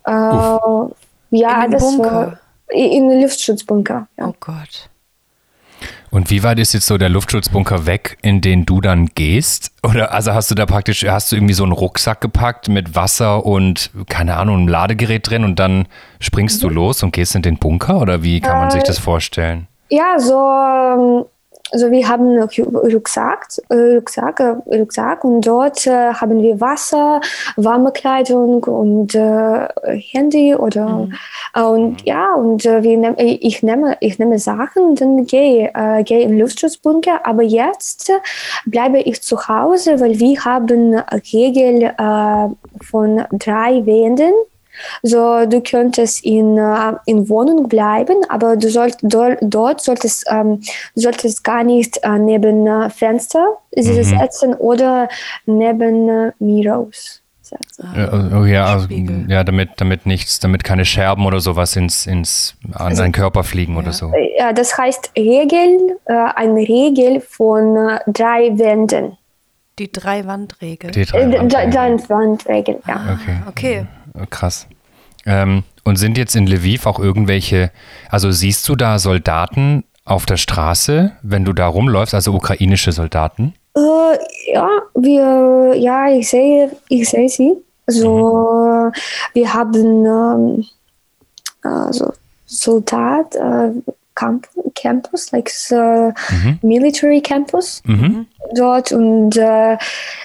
[0.05, 0.93] Uff.
[1.31, 2.13] Ja, in das Bunker.
[2.13, 4.07] war in Luftschutzbunker.
[4.17, 4.29] Ja.
[4.29, 4.89] Oh Gott.
[6.11, 9.73] Und wie weit ist jetzt so der Luftschutzbunker weg, in den du dann gehst?
[9.83, 13.45] Oder also hast du da praktisch, hast du irgendwie so einen Rucksack gepackt mit Wasser
[13.45, 15.89] und keine Ahnung, ein Ladegerät drin und dann
[16.21, 16.69] springst mhm.
[16.69, 18.01] du los und gehst in den Bunker?
[18.01, 19.67] Oder wie kann man sich das vorstellen?
[19.89, 21.25] Ja, so ähm,
[21.73, 27.21] also wir haben Rucksack, äh, Rucksack, äh, Rucksack und dort äh, haben wir Wasser,
[27.57, 29.69] warme Kleidung und äh,
[30.13, 31.15] Handy oder mhm.
[31.55, 36.23] und ja und äh, wir nehm, ich nehme ich nehme Sachen dann gehe äh, gehe
[36.23, 38.13] im Luftschutzbunker aber jetzt
[38.67, 40.95] bleibe ich zu Hause weil wir haben
[41.33, 41.93] Regel
[42.81, 44.33] von drei Wänden
[45.03, 50.61] so, du könntest in, äh, in Wohnung bleiben, aber du sollst dort, dort solltest, ähm,
[50.95, 54.03] solltest gar nicht äh, neben äh, Fenster mhm.
[54.03, 55.09] setzen oder
[55.47, 57.23] neben äh, Mirrors.
[58.35, 62.89] Oh ja, also, ja, damit, damit nichts, damit keine Scherben oder sowas ins, ins an
[62.89, 63.81] also, deinen Körper fliegen ja.
[63.81, 64.13] oder so.
[64.37, 69.17] Ja, das heißt Regel, äh, eine Regel von äh, drei Wänden.
[69.79, 70.91] Die Drei-Wand-Regel.
[70.91, 72.95] Die Drei-Wand-Regel, ja.
[72.95, 73.37] Ah, okay.
[73.49, 73.87] okay.
[74.31, 74.67] Krass.
[75.27, 77.71] Ähm, und sind jetzt in Lviv auch irgendwelche,
[78.09, 83.55] also siehst du da Soldaten auf der Straße, wenn du da rumläufst, also ukrainische Soldaten?
[83.77, 87.53] Äh, ja, wir, ja, ich sehe, ich sehe sie.
[87.87, 88.93] Also, mhm.
[89.35, 90.65] wir haben ähm,
[91.63, 92.13] also
[92.47, 93.71] Soldat, äh,
[94.15, 96.59] Camp Campus, like uh, mhm.
[96.63, 98.27] Military Campus mhm.
[98.55, 98.93] Dort.
[98.93, 99.77] Und äh,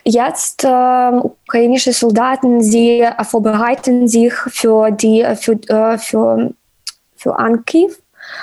[0.03, 6.53] jetzt äh, ukrainische Soldaten, sie äh, vorbereiten sich für die für äh, für
[7.15, 7.99] für Angriff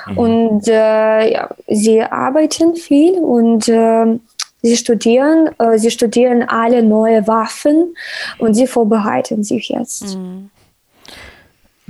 [0.07, 0.17] mhm.
[0.17, 4.19] und äh, ja, sie arbeiten viel und äh,
[4.61, 7.95] Sie studieren, sie studieren alle neue Waffen
[8.39, 10.17] und sie vorbereiten sich jetzt.
[10.17, 10.49] Mhm.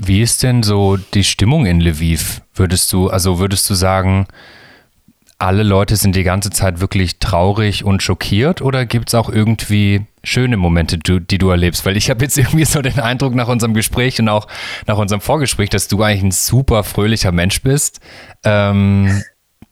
[0.02, 2.42] Wie ist denn so die Stimmung in Lviv?
[2.54, 4.28] Würdest du, also würdest du sagen,
[5.40, 10.06] alle Leute sind die ganze Zeit wirklich traurig und schockiert oder gibt es auch irgendwie
[10.22, 11.86] schöne Momente, die du erlebst?
[11.86, 14.48] Weil ich habe jetzt irgendwie so den Eindruck nach unserem Gespräch und auch
[14.86, 18.02] nach unserem Vorgespräch, dass du eigentlich ein super fröhlicher Mensch bist.
[18.44, 19.24] Ähm,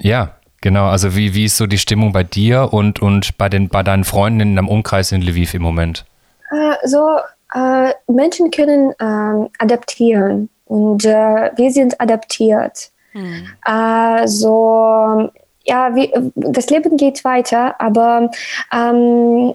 [0.02, 3.70] ja, Genau, also wie, wie ist so die Stimmung bei dir und, und bei, den,
[3.70, 6.04] bei deinen Freunden in deinem Umkreis in Lviv im Moment?
[6.52, 7.20] Äh, so,
[7.54, 12.90] äh, Menschen können ähm, adaptieren und äh, wir sind adaptiert.
[13.12, 13.48] Hm.
[13.66, 15.30] Äh, so,
[15.68, 18.32] ja, wie, das Leben geht weiter, aber
[18.74, 19.54] ähm,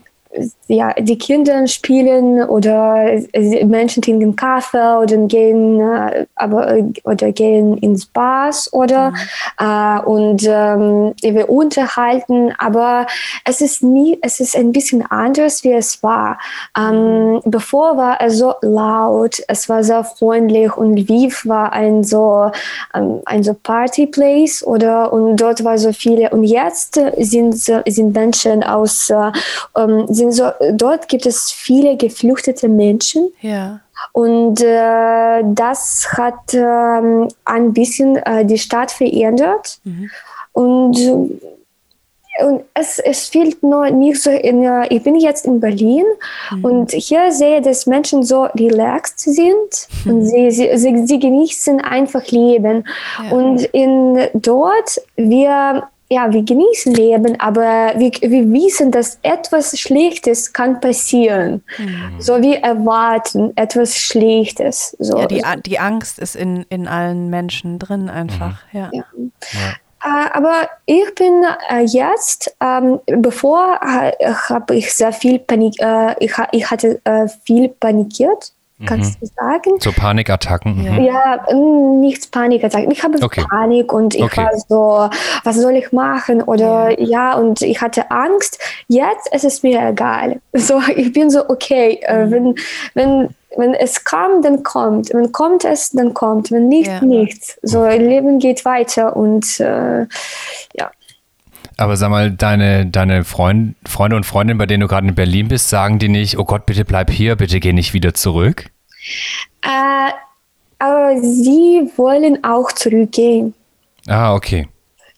[0.68, 3.20] ja, die Kinder spielen oder
[3.64, 9.16] Menschen trinken Kaffee oder gehen, äh, aber, oder gehen ins Bars oder mhm.
[9.58, 13.06] äh, und ähm, wir unterhalten, aber
[13.44, 16.38] es ist nie, es ist ein bisschen anders, wie es war.
[16.78, 22.50] Ähm, bevor war es so laut, es war sehr freundlich und Lviv war ein so
[22.94, 28.14] ähm, ein so Party Place oder und dort war so viele und jetzt sind sind
[28.14, 29.30] Menschen aus äh,
[29.76, 33.32] ähm, sind so, dort gibt es viele geflüchtete Menschen.
[33.40, 33.80] Ja.
[34.12, 39.78] Und äh, das hat äh, ein bisschen äh, die Stadt verändert.
[39.84, 40.10] Mhm.
[40.52, 40.96] Und,
[42.40, 46.04] und es, es fehlt nur nicht so, in, äh, ich bin jetzt in Berlin
[46.50, 46.64] mhm.
[46.64, 50.10] und hier sehe, dass Menschen so relaxed sind mhm.
[50.10, 52.86] und sie, sie, sie, sie, genießen einfach Leben.
[53.22, 53.30] Ja.
[53.30, 60.52] Und in dort, wir ja, wir genießen Leben, aber wir, wir wissen, dass etwas Schlechtes
[60.52, 61.62] kann passieren.
[61.78, 62.20] Mhm.
[62.20, 64.94] So wie erwarten etwas Schlechtes.
[64.98, 65.18] So.
[65.18, 68.62] Ja, die, die Angst ist in, in allen Menschen drin einfach.
[68.72, 68.78] Mhm.
[68.78, 68.90] Ja.
[68.92, 69.04] ja.
[69.52, 69.72] ja.
[70.04, 74.12] Äh, aber ich bin äh, jetzt, ähm, bevor äh,
[74.48, 78.52] habe ich sehr viel Panik, äh, ich, ich hatte äh, viel panikiert
[78.86, 79.26] kannst mhm.
[79.26, 79.80] du sagen?
[79.80, 80.76] So Panikattacken?
[80.76, 81.04] Mhm.
[81.04, 82.90] Ja, nichts Panikattacken.
[82.90, 83.44] Ich habe okay.
[83.48, 84.44] Panik und ich okay.
[84.44, 85.10] war so,
[85.44, 86.42] was soll ich machen?
[86.42, 87.32] Oder ja.
[87.32, 87.34] ja.
[87.34, 88.58] und ich hatte Angst.
[88.88, 90.40] Jetzt ist es mir egal.
[90.54, 92.30] So, ich bin so, okay, äh, mhm.
[92.30, 92.54] wenn,
[92.94, 95.12] wenn, wenn es kam, dann kommt.
[95.12, 96.50] Wenn kommt es, dann kommt.
[96.50, 97.04] Wenn nicht, ja.
[97.04, 97.58] nichts.
[97.62, 100.06] So, Leben geht weiter und äh,
[100.74, 100.90] ja.
[101.82, 105.48] Aber sag mal, deine, deine Freund, Freunde und Freundinnen, bei denen du gerade in Berlin
[105.48, 108.66] bist, sagen die nicht, oh Gott, bitte bleib hier, bitte geh nicht wieder zurück?
[109.62, 110.12] Äh,
[110.78, 113.54] aber sie wollen auch zurückgehen.
[114.06, 114.68] Ah, okay.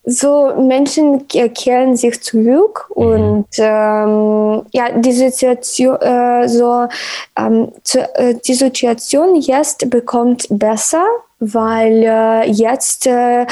[0.06, 3.02] So Menschen kehren sich zurück mhm.
[3.02, 6.88] und ähm, ja, die Situation, äh, so,
[7.36, 11.04] ähm, zu, äh, die Situation jetzt bekommt besser
[11.52, 13.46] weil äh, jetzt äh,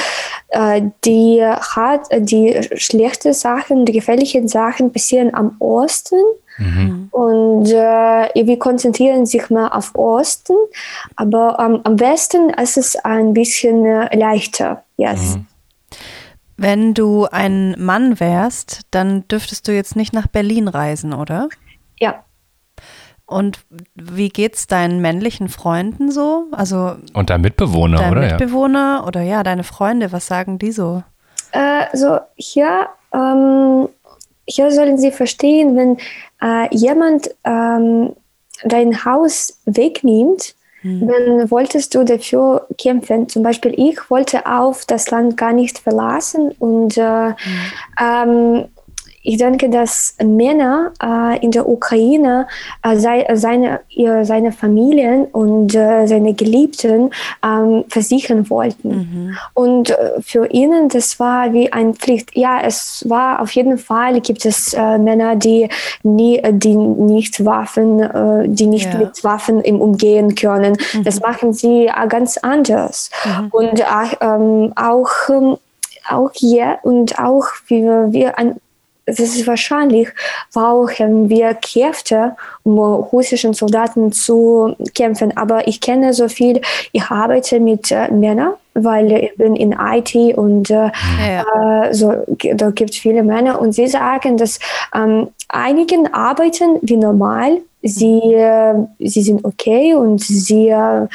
[0.49, 6.17] äh die, hart, die schlechten Sachen, die gefährlichen Sachen passieren am Osten.
[6.59, 7.09] Mhm.
[7.11, 10.55] Und äh, wir konzentrieren sich mehr auf Osten,
[11.17, 15.37] aber ähm, am Westen ist es ein bisschen äh, leichter jetzt.
[15.37, 15.47] Mhm.
[16.57, 21.49] Wenn du ein Mann wärst, dann dürftest du jetzt nicht nach Berlin reisen, oder?
[21.99, 22.25] Ja.
[23.33, 23.61] Und
[23.95, 26.45] wie geht's deinen männlichen Freunden so?
[26.53, 28.21] Also und dein Mitbewohner, dein oder?
[28.21, 29.07] Mitbewohner ja.
[29.07, 31.03] oder ja, deine Freunde, was sagen die so?
[31.53, 33.89] Äh, so hier, ähm,
[34.47, 35.99] hier sollen sie verstehen, wenn
[36.43, 38.15] äh, jemand ähm,
[38.65, 41.09] dein Haus wegnimmt, hm.
[41.09, 43.29] dann wolltest du dafür kämpfen.
[43.29, 47.37] Zum Beispiel ich wollte auf das Land gar nicht verlassen und äh, hm.
[48.01, 48.65] ähm,
[49.23, 52.49] ich denke, dass Männer äh, in der Ukraine
[52.83, 57.11] äh, sei, seine, ihr, seine Familien und äh, seine Geliebten
[57.45, 58.89] ähm, versichern wollten.
[58.89, 59.37] Mhm.
[59.55, 62.37] Und äh, für ihnen, das war wie ein Pflicht.
[62.37, 65.69] Ja, es war auf jeden Fall, gibt es äh, Männer, die,
[66.03, 68.99] nie, die nicht Waffen, äh, die nicht ja.
[68.99, 70.77] mit Waffen im Umgehen können.
[70.93, 71.05] Mhm.
[71.05, 73.11] Das machen sie ganz anders.
[73.25, 73.49] Mhm.
[73.53, 73.85] Und
[74.21, 75.57] ähm, auch ähm,
[76.11, 78.57] auch hier und auch wie wir an
[79.05, 80.09] es ist wahrscheinlich,
[80.53, 85.37] brauchen wir Kräfte, um russischen Soldaten zu kämpfen.
[85.37, 86.61] Aber ich kenne so viel,
[86.93, 90.91] ich arbeite mit äh, Männern, weil ich bin in IT und äh,
[91.27, 91.85] ja.
[91.85, 92.13] äh, so,
[92.55, 94.59] da gibt es viele Männer und sie sagen, dass
[94.95, 101.09] ähm, einigen arbeiten wie normal, sie, äh, sie sind okay und sie, äh,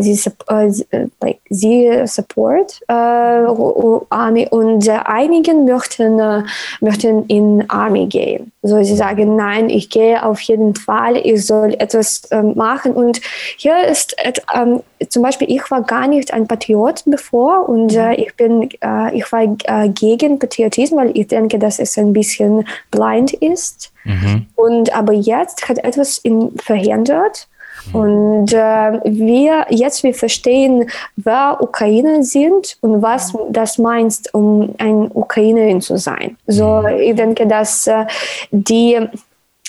[0.00, 6.44] sie, äh, like, sie support äh, Army und einigen möchten,
[6.80, 8.52] möchten in Army gehen.
[8.62, 12.92] So sie sagen, nein, ich gehe auf jeden Fall, ich soll etwas ähm, machen.
[12.92, 13.20] Und
[13.56, 14.16] hier ist
[14.54, 19.16] ähm, zum Beispiel, ich war gar nicht ein Patriot bevor und äh, ich bin, äh,
[19.16, 23.92] ich war äh, gegen Patriotismus, weil ich denke, dass es ein bisschen blind ist.
[24.04, 24.46] Mhm.
[24.54, 27.48] Und aber jetzt hat etwas in, verhindert.
[27.92, 27.94] Mhm.
[27.94, 33.38] Und äh, wir jetzt wir verstehen, wer Ukrainer sind und was mhm.
[33.50, 36.36] das meinst, um ein Ukrainerin zu sein.
[36.46, 37.00] So, mhm.
[37.00, 38.06] ich denke, dass äh,
[38.50, 39.00] die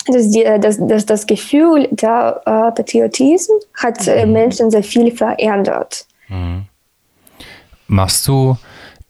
[0.08, 6.06] dass, die, dass, dass das Gefühl der äh, Patriotismus hat äh, Menschen sehr viel verändert.
[6.28, 6.66] Mhm.
[7.88, 8.56] Machst du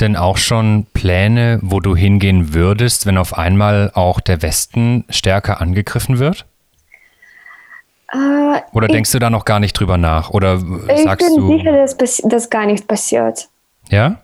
[0.01, 5.61] denn auch schon Pläne, wo du hingehen würdest, wenn auf einmal auch der Westen stärker
[5.61, 6.45] angegriffen wird?
[8.13, 10.31] Äh, Oder denkst du da noch gar nicht drüber nach?
[10.31, 11.59] Oder ich sagst bin du.
[11.59, 13.49] sicher, dass das gar nicht passiert.
[13.91, 14.17] Ja?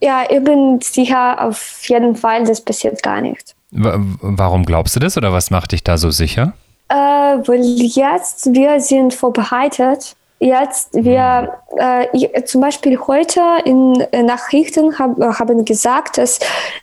[0.00, 3.54] Ja, ich bin sicher auf jeden Fall, das passiert gar nicht.
[3.70, 6.54] W warum glaubst du das oder was macht dich da so sicher?
[6.88, 10.16] Äh, weil jetzt wir sind vorbereitet.
[10.40, 16.38] Jetzt wir äh, ich- zum Beispiel heute in äh, Nachrichten hab, äh, haben gesagt, dass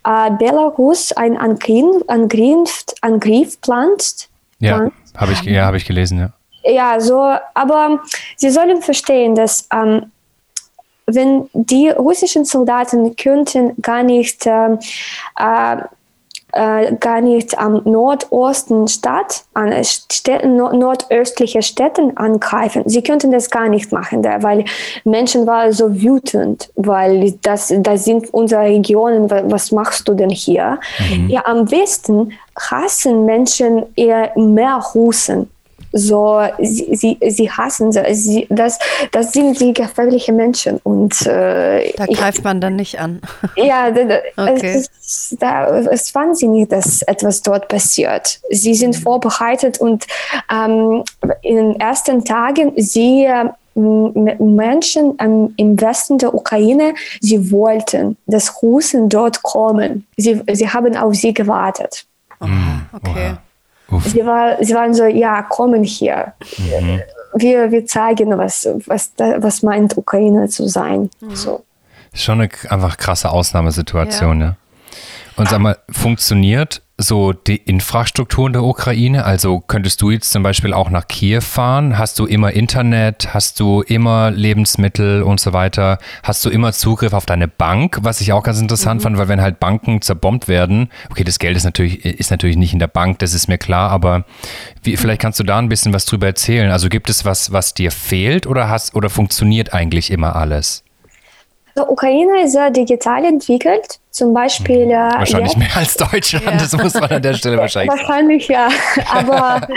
[0.05, 4.27] äh, Belarus einen Angriff, Angriff, Angriff plant.
[4.59, 6.29] Ja, habe ich, ja, hab ich gelesen, ja.
[6.69, 7.21] Ja, so,
[7.53, 7.99] aber
[8.37, 10.11] Sie sollen verstehen, dass ähm,
[11.05, 14.79] wenn die russischen Soldaten könnten gar nicht ähm,
[15.37, 15.77] äh,
[16.55, 22.83] äh, gar nicht am Nordosten Stadt, an Städten, nord nordöstliche Städten angreifen.
[22.85, 24.65] Sie könnten das gar nicht machen, da, weil
[25.03, 30.29] Menschen waren so wütend, weil das, das sind unsere Regionen, wa- was machst du denn
[30.29, 30.79] hier?
[31.27, 35.49] Ja, am Westen hassen Menschen eher mehr Russen.
[35.97, 38.01] So, sie, sie, sie hassen sie.
[38.13, 38.77] sie das,
[39.13, 40.77] das sind die gefährlichen Menschen.
[40.83, 43.21] Und äh, Da ich, greift man dann nicht an.
[43.55, 44.73] ja, da, da, Okay.
[44.75, 44.89] es,
[45.31, 48.41] ist, da, es ist wahnsinnig, dass etwas dort passiert.
[48.49, 48.75] Sie Mhm.
[48.75, 50.05] sind vorbereitet und
[50.51, 51.03] ähm,
[51.41, 58.61] in den ersten Tagen, sie äh, Menschen ähm, im Westen der Ukraine, sie wollten, dass
[58.61, 60.05] Russen dort kommen.
[60.17, 62.05] Sie, sie haben auf sie gewartet.
[62.39, 63.35] Okay.
[63.89, 64.05] Uff.
[64.05, 66.33] Sie, war, sie waren so, ja, kommen hier.
[67.35, 71.09] Wir, wir zeigen, was, was, was meint Ukraine zu sein.
[71.33, 71.63] So.
[72.11, 74.55] Ist schon eine einfach krasse Ausnahmesituation, ja.
[75.35, 79.25] Und sag mal, funktioniert so die Infrastruktur in der Ukraine?
[79.25, 81.97] Also könntest du jetzt zum Beispiel auch nach Kiew fahren?
[81.97, 83.33] Hast du immer Internet?
[83.33, 85.97] Hast du immer Lebensmittel und so weiter?
[86.23, 87.99] Hast du immer Zugriff auf deine Bank?
[88.01, 91.57] Was ich auch ganz interessant fand, weil wenn halt Banken zerbombt werden, okay, das Geld
[91.57, 94.23] ist natürlich, ist natürlich nicht in der Bank, das ist mir klar, aber
[94.83, 96.71] wie, vielleicht kannst du da ein bisschen was drüber erzählen.
[96.71, 100.84] Also gibt es was, was dir fehlt oder hast, oder funktioniert eigentlich immer alles?
[101.77, 103.99] Also Ukraine ist sehr digital entwickelt.
[104.11, 104.89] Zum Beispiel.
[104.89, 106.51] Äh, Wahrscheinlich jetzt- mehr als Deutschland, Ja.
[106.53, 108.07] das muss man an der Stelle wahrscheinlich sagen.
[108.07, 108.69] Wahrscheinlich ja.
[109.13, 109.67] Aber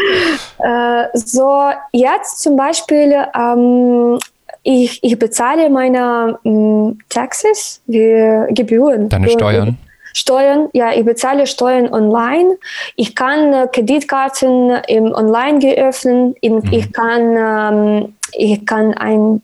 [0.59, 4.19] äh, so jetzt zum Beispiel, ähm,
[4.63, 9.09] ich, ich bezahle meine ähm, Taxes, die Gebühren.
[9.09, 9.77] Deine Steuern?
[10.15, 12.57] Steuern, ja, ich bezahle Steuern online.
[12.97, 16.35] Ich kann äh, Kreditkarten im Online geöffnen.
[16.41, 16.63] Ich, Mhm.
[16.73, 19.43] ich kann ähm, ich kann ein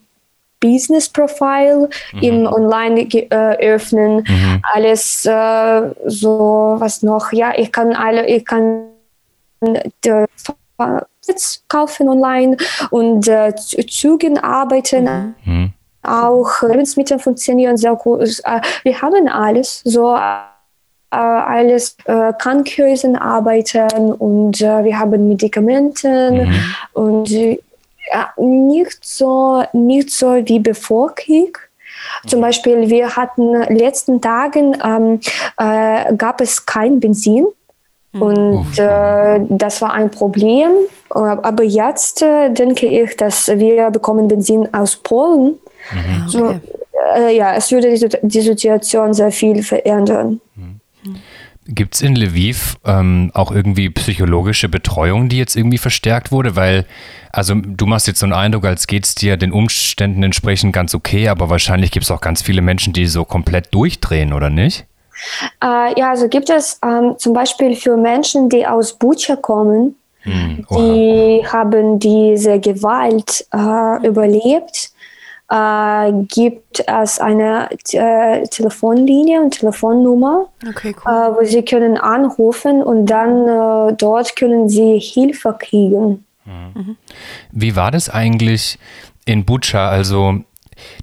[0.59, 2.19] Business Profile Mhm.
[2.21, 4.25] im Online ge- äh, öffnen.
[4.73, 7.31] Alles äh, so was noch.
[7.31, 8.85] Ja, ich kann alle, ich kann
[11.21, 12.57] Sitz kaufen online
[12.91, 15.35] und äh, Zügen arbeiten.
[15.45, 15.71] Mhm.
[16.03, 18.21] Auch Lebensmittel funktionieren sehr gut.
[18.43, 20.19] Äh, Wir haben alles, so äh,
[21.11, 26.47] alles äh, Krankenhäuser arbeiten und äh, wir haben Medikamente
[26.93, 27.59] und äh,
[28.37, 31.59] nicht so nicht so wie bevor Krieg.
[32.27, 35.19] Zum Beispiel, wir hatten letzten Tagen ähm,
[35.57, 37.47] äh, gab es kein Benzin.
[38.13, 38.77] Und Uff.
[38.79, 40.71] äh, das war ein Problem.
[41.13, 45.57] Äh, Aber jetzt äh, denke ich, dass wir bekommen Benzin aus Polen.
[46.27, 46.59] So, Okay.
[47.15, 50.39] äh, ja, es würde die, die Situation sehr viel verändern.
[51.67, 56.55] Gibt es in Lviv ähm, auch irgendwie psychologische Betreuung, die jetzt irgendwie verstärkt wurde?
[56.55, 56.85] Weil,
[57.31, 60.93] also du machst jetzt so einen Eindruck, als geht es dir den Umständen entsprechend ganz
[60.93, 64.85] okay, aber wahrscheinlich gibt es auch ganz viele Menschen, die so komplett durchdrehen, oder nicht?
[65.63, 69.95] Äh, ja, also gibt es ähm, zum Beispiel für Menschen, die aus Bucha kommen,
[70.25, 74.91] Hm, die haben diese Gewalt äh, überlebt.
[75.49, 81.37] Äh, gibt es eine äh, Telefonlinie und Telefonnummer, Okay, äh, cool.
[81.39, 86.25] wo sie können anrufen und dann äh, dort können sie Hilfe kriegen.
[87.51, 88.77] Wie war das eigentlich
[89.25, 89.87] in Bucha?
[89.89, 90.39] Also,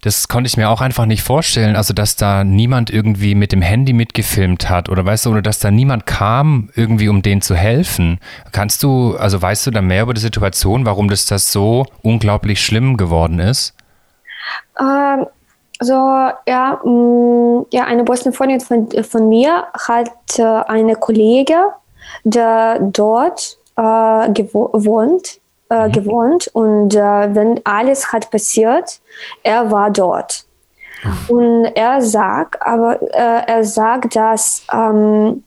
[0.03, 1.74] das konnte ich mir auch einfach nicht vorstellen.
[1.76, 5.59] Also, dass da niemand irgendwie mit dem Handy mitgefilmt hat oder weißt du, oder dass
[5.59, 8.18] da niemand kam, irgendwie um denen zu helfen.
[8.53, 12.64] Kannst du, also weißt du da mehr über die Situation, warum das, das so unglaublich
[12.64, 13.74] schlimm geworden ist?
[14.78, 15.26] Ähm,
[15.80, 21.57] so, ja, mh, ja, eine beste Freundin von, von mir hat äh, eine Kollege,
[22.24, 25.40] der dort äh, gewo wohnt,
[25.70, 29.01] äh, gewohnt und äh, wenn alles hat passiert,
[29.43, 30.45] er war dort.
[31.28, 35.43] Und er sagt, aber äh, er sagt, dass ähm,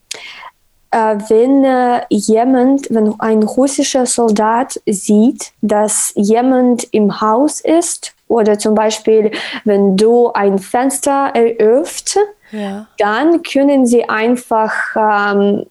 [0.92, 8.58] äh, wenn äh, jemand, wenn ein russischer Soldat sieht, dass jemand im Haus ist, oder
[8.58, 9.32] zum Beispiel,
[9.64, 12.18] wenn du ein Fenster eröffnest,
[12.52, 12.88] ja.
[12.98, 15.66] dann können sie einfach ähm,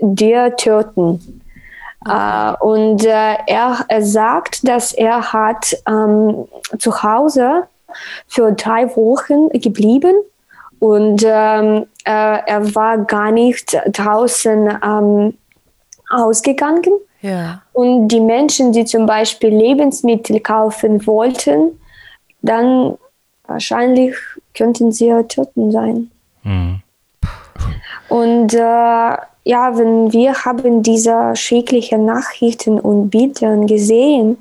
[0.00, 1.42] dir töten.
[2.00, 2.52] Okay.
[2.60, 6.46] Äh, und äh, er, er, sagt, dass er hat ähm,
[6.78, 7.64] zu Hause
[8.28, 10.14] für drei Wochen geblieben
[10.78, 15.38] und ähm, äh, er war gar nicht draußen ähm,
[16.10, 16.92] ausgegangen.
[17.22, 17.62] Ja.
[17.72, 21.80] Und die Menschen, die zum Beispiel Lebensmittel kaufen wollten,
[22.46, 22.96] dann
[23.46, 24.14] wahrscheinlich
[24.54, 26.10] könnten sie töten sein.
[26.42, 26.80] Mhm.
[28.08, 34.38] Und äh, ja, wenn wir haben diese schrecklichen Nachrichten und Bilder gesehen,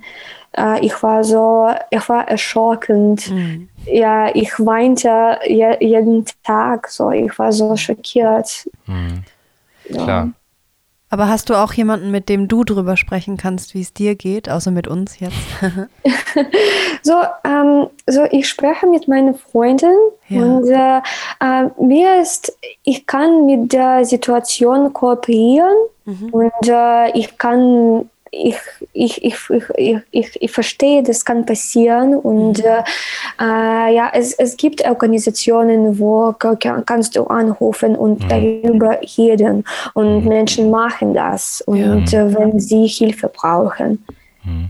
[0.57, 3.29] äh, ich war so, ich war erschrockend.
[3.29, 3.69] Mhm.
[3.85, 8.67] Ja, ich weinte je, jeden Tag so, ich war so schockiert.
[8.87, 9.23] Mhm.
[9.93, 10.31] Klar.
[11.15, 14.49] Aber hast du auch jemanden, mit dem du drüber sprechen kannst, wie es dir geht,
[14.49, 15.37] außer mit uns jetzt?
[17.03, 17.13] so,
[17.45, 19.93] ähm, so, ich spreche mit meinen Freunden
[20.27, 20.41] ja.
[20.41, 20.97] und äh,
[21.39, 26.29] äh, mir ist, ich kann mit der Situation kooperieren mhm.
[26.33, 28.55] und äh, ich kann ich,
[28.93, 29.35] ich, ich,
[29.77, 32.63] ich, ich, ich verstehe, das kann passieren und mhm.
[33.39, 38.29] äh, ja, es, es gibt Organisationen, wo kannst du anrufen und mhm.
[38.29, 39.63] darüber reden
[39.93, 40.27] und mhm.
[40.27, 42.27] Menschen machen das und ja.
[42.27, 44.03] äh, wenn sie Hilfe brauchen.
[44.43, 44.69] Mhm.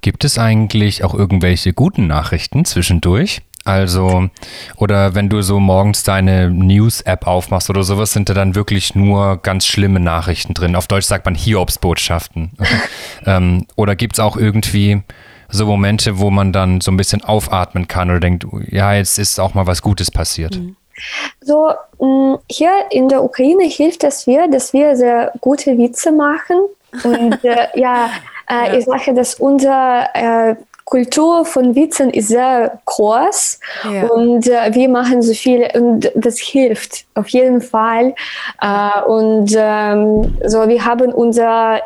[0.00, 3.40] Gibt es eigentlich auch irgendwelche guten Nachrichten zwischendurch?
[3.64, 4.28] Also,
[4.76, 9.36] oder wenn du so morgens deine News-App aufmachst oder sowas, sind da dann wirklich nur
[9.36, 10.74] ganz schlimme Nachrichten drin.
[10.74, 12.52] Auf Deutsch sagt man Hiobsbotschaften.
[13.26, 15.02] ähm, oder gibt es auch irgendwie
[15.48, 19.38] so Momente, wo man dann so ein bisschen aufatmen kann oder denkt, ja, jetzt ist
[19.38, 20.56] auch mal was Gutes passiert?
[20.56, 20.76] Mhm.
[21.40, 26.56] So, mm, hier in der Ukraine hilft es mir, dass wir sehr gute Witze machen.
[27.04, 28.10] Und äh, ja,
[28.48, 30.56] äh, ich sage, dass unser äh,
[30.92, 33.58] Kultur von Witzen ist sehr groß
[33.90, 34.08] ja.
[34.08, 38.14] und äh, wir machen so viel und das hilft auf jeden Fall.
[38.60, 41.80] Äh, und ähm, so, wir haben unser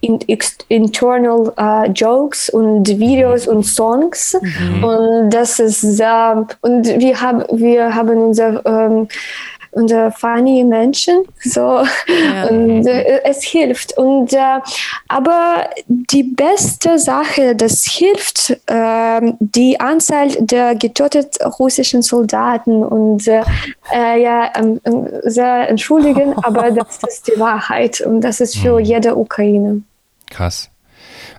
[0.00, 0.18] in,
[0.66, 4.82] internal uh, Jokes und Videos und Songs mhm.
[4.82, 9.06] und das ist sehr und wir haben wir haben unser ähm,
[9.72, 11.24] und äh, funny Menschen.
[11.40, 11.60] So.
[11.60, 12.46] Ja.
[12.48, 13.96] Und äh, es hilft.
[13.96, 14.60] Und, äh,
[15.08, 22.84] aber die beste Sache, das hilft, äh, die Anzahl der getöteten russischen Soldaten.
[22.84, 23.42] Und äh,
[23.92, 28.00] äh, ja, ähm, ähm, sehr entschuldigen, aber das ist die Wahrheit.
[28.00, 28.84] Und das ist für mhm.
[28.84, 29.82] jede Ukraine.
[30.30, 30.69] Krass.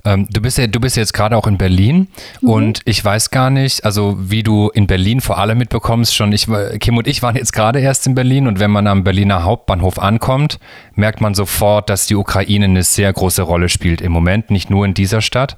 [0.06, 2.08] Ähm, du bist ja, du bist jetzt gerade auch in Berlin
[2.42, 2.50] mhm.
[2.50, 6.48] und ich weiß gar nicht, also wie du in Berlin vor allem mitbekommst, schon ich,
[6.80, 10.00] Kim und ich waren jetzt gerade erst in Berlin und wenn man am Berliner Hauptbahnhof
[10.00, 10.60] ankommt,
[10.96, 14.86] merkt man sofort, dass die Ukraine eine sehr große Rolle spielt im Moment, nicht nur
[14.86, 15.56] in dieser Stadt.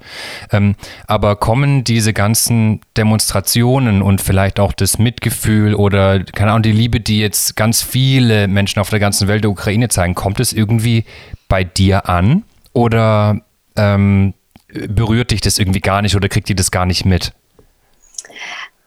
[0.52, 0.74] Ähm,
[1.06, 7.00] aber kommen diese ganzen Demonstrationen und vielleicht auch das Mitgefühl oder, keine Ahnung, die Liebe,
[7.00, 11.04] die jetzt ganz viele Menschen auf der ganzen Welt der Ukraine zeigen, kommt es irgendwie
[11.48, 12.44] bei dir an?
[12.72, 13.40] Oder
[13.76, 14.34] ähm,
[14.68, 17.32] berührt dich das irgendwie gar nicht oder kriegt ihr das gar nicht mit?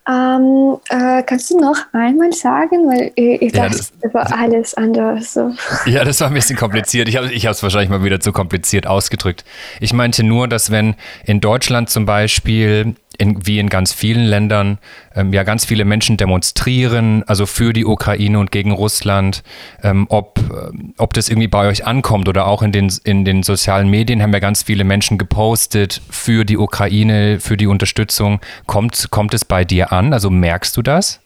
[0.09, 5.33] Ähm, äh, kannst du noch einmal sagen, weil ich, ich dachte, das, war alles anders.
[5.33, 5.53] So.
[5.85, 7.09] Ja, das war ein bisschen kompliziert.
[7.09, 9.43] Ich habe ich es wahrscheinlich mal wieder zu kompliziert ausgedrückt.
[9.81, 14.77] Ich meinte nur, dass wenn in Deutschland zum Beispiel in, wie in ganz vielen Ländern
[15.15, 19.43] ähm, ja ganz viele Menschen demonstrieren, also für die Ukraine und gegen Russland.
[19.83, 23.43] Ähm, ob, äh, ob das irgendwie bei euch ankommt oder auch in den, in den
[23.43, 28.39] sozialen Medien haben ja ganz viele Menschen gepostet für die Ukraine, für die Unterstützung.
[28.65, 30.13] Kommt, kommt es bei dir an?
[30.13, 31.19] Also merkst du das?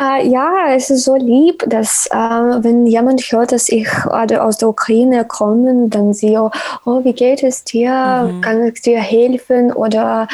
[0.00, 4.56] Äh, ja, es ist so lieb, dass äh, wenn jemand hört, dass ich oder aus
[4.56, 6.50] der Ukraine komme, dann sie, oh,
[6.86, 8.30] oh, wie geht es dir?
[8.32, 8.40] Mhm.
[8.40, 9.72] Kann ich dir helfen?
[9.72, 10.26] Oder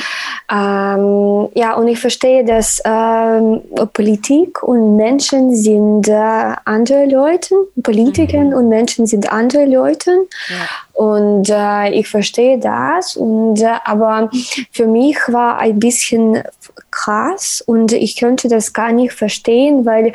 [0.53, 3.61] ähm, ja, und ich verstehe, dass ähm,
[3.93, 8.53] Politik und Menschen sind äh, andere Leute, Politiker mhm.
[8.55, 10.13] und Menschen sind andere Leute.
[10.49, 10.86] Ja.
[10.97, 13.17] Und äh, ich verstehe das.
[13.17, 14.31] Und, äh, aber
[14.73, 16.43] für mich war ein bisschen
[16.91, 20.15] krass und ich könnte das gar nicht verstehen, weil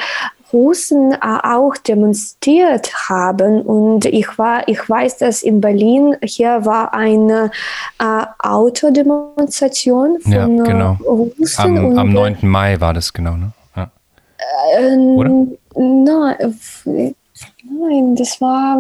[0.52, 6.96] Russen äh, auch demonstriert haben und ich war, ich weiß, dass in Berlin hier war
[6.96, 7.52] eine
[8.00, 10.98] äh, Autodemonstration von ja, genau.
[11.06, 11.78] Russen.
[11.78, 12.38] Am, am 9.
[12.42, 13.52] Äh, Mai war das genau, ne?
[13.76, 13.92] Ja.
[14.80, 15.30] Äh, Oder?
[15.76, 17.16] Nein,
[17.64, 18.78] nein, das war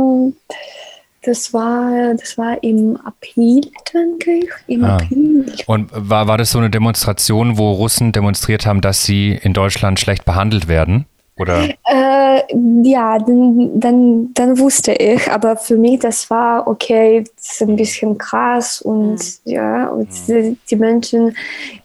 [1.24, 3.61] das war, das war im April,
[3.93, 4.49] denke ich.
[4.67, 4.95] Im ah.
[4.95, 5.53] April.
[5.67, 9.99] Und war, war das so eine Demonstration, wo Russen demonstriert haben, dass sie in Deutschland
[9.99, 11.05] schlecht behandelt werden?
[11.38, 11.69] Oder?
[11.86, 12.43] Äh,
[12.84, 17.76] ja, dann, dann, dann wusste ich, aber für mich das war okay, das ist ein
[17.76, 19.51] bisschen krass und mhm.
[19.51, 20.26] ja, und mhm.
[20.28, 21.36] die, die, Menschen,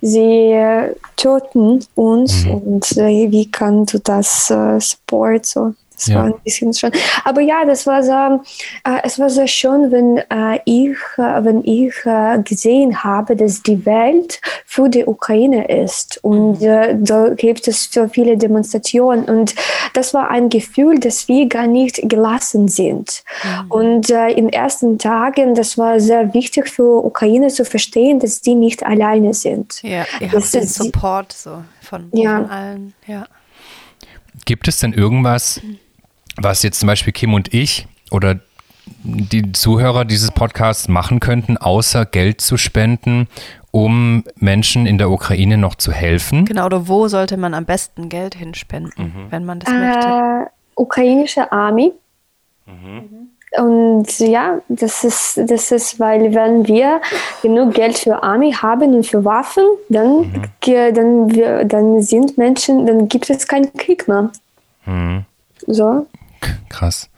[0.03, 2.51] sie äh, töten uns mhm.
[2.51, 5.75] und äh, wie kannst du das äh, support so?
[5.97, 6.17] Das ja.
[6.17, 6.93] war ein bisschen schon.
[7.25, 8.43] Aber ja, das war so,
[8.85, 13.63] äh, es war sehr schön, wenn äh, ich, äh, wenn ich äh, gesehen habe, dass
[13.63, 16.23] die Welt für die Ukraine ist.
[16.23, 16.67] Und mhm.
[16.67, 19.25] äh, da gibt es so viele Demonstrationen.
[19.25, 19.55] Und
[19.95, 23.25] das war ein Gefühl, dass wir gar nicht gelassen sind.
[23.43, 23.71] Mhm.
[23.71, 28.43] Und äh, in den ersten Tagen, das war sehr wichtig für Ukraine zu verstehen, dass
[28.43, 29.83] die nicht alleine sind.
[29.83, 32.43] Ja, ihr habt den Support so von, ja.
[32.43, 32.95] von allen.
[33.07, 33.27] Ja.
[34.45, 35.79] Gibt es denn irgendwas, mhm
[36.37, 38.39] was jetzt zum Beispiel Kim und ich oder
[39.03, 43.29] die Zuhörer dieses Podcasts machen könnten, außer Geld zu spenden,
[43.71, 46.45] um Menschen in der Ukraine noch zu helfen?
[46.45, 49.31] Genau, oder wo sollte man am besten Geld hinspenden, mhm.
[49.31, 50.51] wenn man das äh, möchte?
[50.77, 51.93] Ukrainische Army.
[52.67, 53.31] Mhm.
[53.59, 57.01] Und ja, das ist, das ist, weil wenn wir
[57.43, 60.43] genug Geld für Army haben und für Waffen, dann, mhm.
[60.95, 64.31] dann, wir, dann sind Menschen, dann gibt es keinen Krieg mehr.
[64.85, 65.25] Mhm.
[65.67, 66.07] So.
[66.69, 67.09] Krass.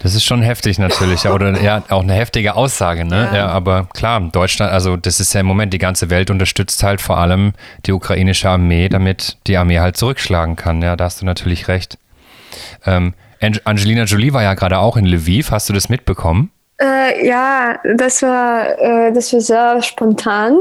[0.00, 3.28] Das ist schon heftig natürlich, oder ja, auch eine heftige Aussage, ne?
[3.32, 3.36] Ja.
[3.36, 3.48] ja.
[3.48, 7.18] aber klar, Deutschland, also das ist ja im Moment, die ganze Welt unterstützt halt vor
[7.18, 7.52] allem
[7.84, 10.82] die ukrainische Armee, damit die Armee halt zurückschlagen kann.
[10.82, 11.98] Ja, da hast du natürlich recht.
[12.86, 13.14] Ähm,
[13.64, 16.50] Angelina Jolie war ja gerade auch in Lviv, hast du das mitbekommen?
[16.80, 20.56] Äh, ja, das war, äh, das war sehr spontan.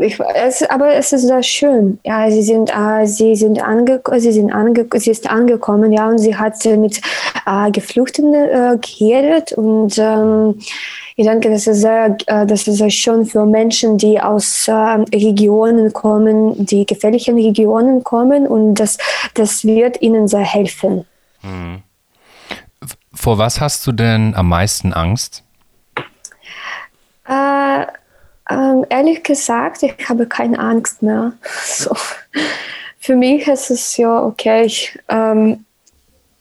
[0.00, 1.98] Ich, es, aber es ist sehr schön.
[2.04, 6.18] Ja, sie sind, äh, sie sind, ange sie sind ange sie ist angekommen, ja, und
[6.18, 7.00] sie hat mit
[7.44, 10.60] äh, Geflüchteten äh, geredet und ähm,
[11.16, 14.72] ich denke, das ist sehr, äh, das ist sehr schön für Menschen, die aus äh,
[14.72, 18.96] Regionen kommen, die gefährlichen Regionen kommen und das,
[19.34, 21.04] das wird ihnen sehr helfen.
[21.42, 21.82] Mhm.
[23.16, 25.42] Vor was hast du denn am meisten Angst?
[27.28, 31.32] Äh, äh, ehrlich gesagt, ich habe keine Angst mehr.
[31.64, 31.96] So.
[32.98, 34.64] Für mich ist es ja okay.
[34.66, 35.64] Ich, ähm,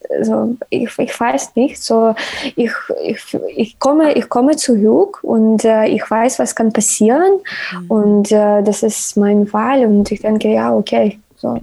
[0.09, 2.15] also ich, ich weiß nicht, so
[2.55, 2.71] ich,
[3.03, 7.39] ich, ich, komme, ich komme zurück und äh, ich weiß, was kann passieren
[7.71, 7.85] mhm.
[7.87, 11.19] und äh, das ist mein Fall und ich denke, ja, okay.
[11.35, 11.59] So.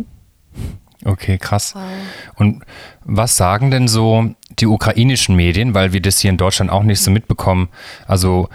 [1.05, 1.75] Okay, krass.
[2.37, 2.63] Und
[3.05, 7.01] was sagen denn so die ukrainischen Medien, weil wir das hier in Deutschland auch nicht
[7.01, 7.69] so mitbekommen?
[8.07, 8.49] Also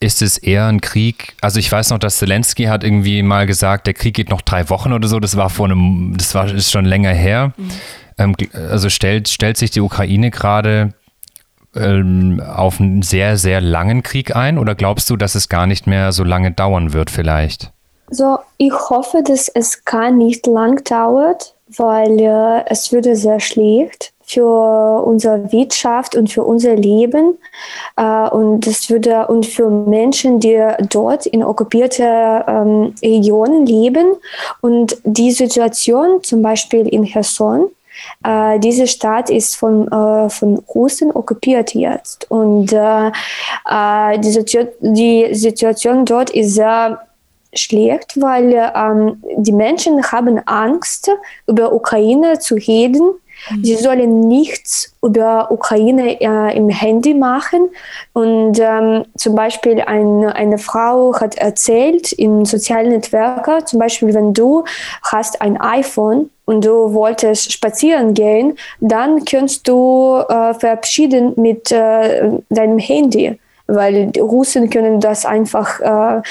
[0.00, 1.34] ist es eher ein Krieg?
[1.40, 4.68] Also ich weiß noch, dass Zelensky hat irgendwie mal gesagt, der Krieg geht noch drei
[4.68, 5.20] Wochen oder so.
[5.20, 7.52] Das war vor einem, das war ist schon länger her.
[7.56, 7.70] Mhm.
[8.18, 10.92] Ähm, also stellt, stellt sich die Ukraine gerade
[11.74, 15.86] ähm, auf einen sehr, sehr langen Krieg ein oder glaubst du, dass es gar nicht
[15.86, 17.72] mehr so lange dauern wird vielleicht?
[18.10, 24.12] So, ich hoffe, dass es gar nicht lang dauert, weil äh, es würde sehr schlecht
[24.26, 27.38] für unsere Wirtschaft und für unser Leben
[27.96, 34.14] äh, und das würde und für Menschen, die dort in okkupierten ähm, Regionen leben.
[34.60, 37.70] Und die Situation zum Beispiel in Cherson
[38.24, 42.30] äh, diese Stadt ist von, äh, von Russen okkupiert jetzt.
[42.30, 47.00] Und äh, äh die, die Situation dort ist sehr
[47.58, 51.10] schlecht, weil ähm, die Menschen haben Angst,
[51.46, 53.14] über Ukraine zu reden.
[53.50, 53.64] Mhm.
[53.64, 57.68] Sie sollen nichts über Ukraine äh, im Handy machen.
[58.12, 64.32] Und ähm, zum Beispiel ein, eine Frau hat erzählt in sozialen Netzwerken, zum Beispiel wenn
[64.32, 64.64] du
[65.02, 72.30] hast ein iPhone und du wolltest spazieren gehen, dann kannst du äh, verabschieden mit äh,
[72.50, 76.22] deinem Handy, weil die Russen können das einfach äh,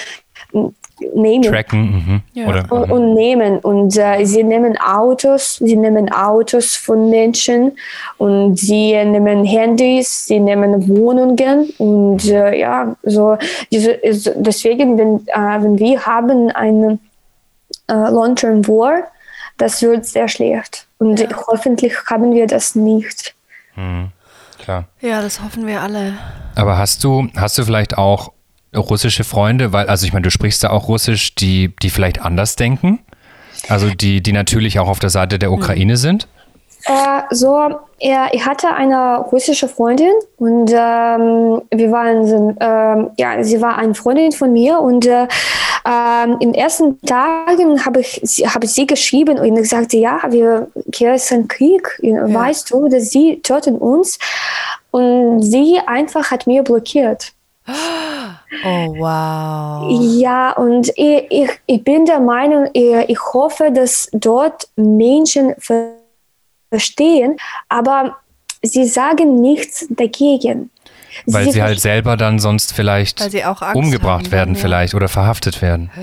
[1.14, 1.43] nehmen.
[1.43, 1.82] Tracken.
[1.82, 2.22] Mhm.
[2.34, 2.47] Ja.
[2.47, 3.60] Oder, und, und, nehmen.
[3.60, 7.74] Und äh, sie nehmen Autos, sie nehmen Autos von Menschen
[8.18, 13.38] und sie nehmen Handys, sie nehmen Wohnungen und äh, ja, so
[13.72, 13.99] diese,
[14.36, 16.99] deswegen, wenn, äh, wenn wir haben eine
[17.88, 19.04] äh, Long-Term War,
[19.58, 20.88] das wird sehr schlecht.
[20.97, 21.28] Und ja.
[21.47, 23.36] hoffentlich haben wir das nicht.
[23.76, 24.10] Mhm.
[24.64, 24.86] Klar.
[25.01, 26.14] Ja, das hoffen wir alle.
[26.56, 28.32] Aber hast du, hast du vielleicht auch
[28.76, 32.56] russische Freunde, weil, also ich meine, du sprichst da auch Russisch, die, die vielleicht anders
[32.56, 33.00] denken?
[33.70, 36.28] Also die, die natürlich auch auf der Seite der Ukraine sind?
[36.86, 37.70] Äh, so,
[38.00, 43.96] ja, ich hatte eine russische Freundin und ähm, wir waren, ähm, ja, sie war eine
[43.96, 45.28] Freundin von mir und äh,
[45.86, 50.68] ähm, in den ersten Tagen habe ich, hab ich sie geschrieben und gesagt, ja, wir,
[50.94, 52.34] hier ist ein Krieg, ja.
[52.34, 54.20] weißt du, dass sie töten uns
[54.92, 57.32] und sie einfach hat mir blockiert.
[58.66, 59.89] Oh, wow.
[60.18, 65.53] Ja, und ich, ich, ich bin der Meinung, ich, ich hoffe, dass dort Menschen
[66.70, 67.36] verstehen,
[67.68, 68.16] aber
[68.61, 70.70] sie sagen nichts dagegen.
[71.26, 73.22] Weil sie, sie halt selber dann sonst vielleicht
[73.74, 74.61] umgebracht haben, werden, ja.
[74.61, 75.91] vielleicht oder verhaftet werden.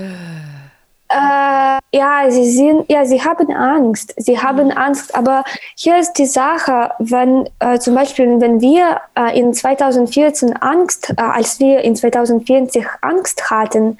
[1.13, 4.13] Äh, ja, sie sind, ja, sie haben Angst.
[4.17, 4.77] Sie haben mhm.
[4.77, 5.13] Angst.
[5.13, 5.43] Aber
[5.75, 11.21] hier ist die Sache, wenn äh, zum Beispiel, wenn wir äh, in 2014 Angst, äh,
[11.21, 13.97] als wir in 2040 Angst hatten,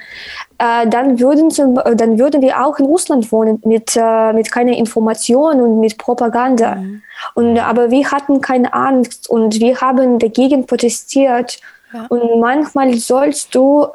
[0.57, 4.77] äh, dann würden zum, dann würden wir auch in Russland wohnen mit äh, mit keiner
[4.77, 6.75] Information und mit Propaganda.
[6.75, 7.01] Mhm.
[7.33, 11.59] Und aber wir hatten keine Angst und wir haben dagegen protestiert.
[11.93, 12.05] Ja.
[12.07, 13.87] Und manchmal sollst du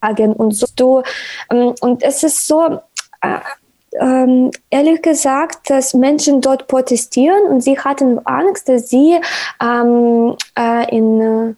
[0.00, 1.02] aussagen und so.
[1.50, 2.80] Ähm, und es ist so,
[3.20, 3.38] äh,
[4.00, 9.18] ähm, ehrlich gesagt, dass Menschen dort protestieren und sie hatten Angst, dass sie
[9.62, 11.54] ähm, äh, in äh,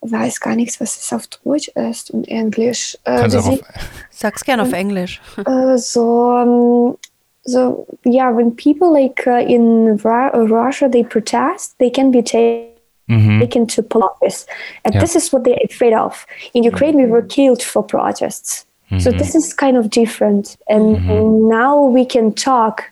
[0.00, 2.96] weiß gar nichts, was es auf Deutsch ist und Englisch.
[3.04, 3.60] Äh, sie,
[4.10, 5.20] Sag's gerne auf Englisch.
[5.44, 6.98] Äh, so, um,
[7.42, 12.75] so, yeah, when people like uh, in Russia they protest, they can be taken
[13.08, 13.40] mm-hmm.
[13.40, 14.46] taken to police.
[14.84, 15.00] And yeah.
[15.00, 16.26] this is what they're afraid of.
[16.54, 18.66] In Ukraine, we were killed for protests.
[18.90, 19.00] Mm-hmm.
[19.00, 20.56] So this is kind of different.
[20.68, 21.48] And, mm-hmm.
[21.48, 22.84] now we can talk,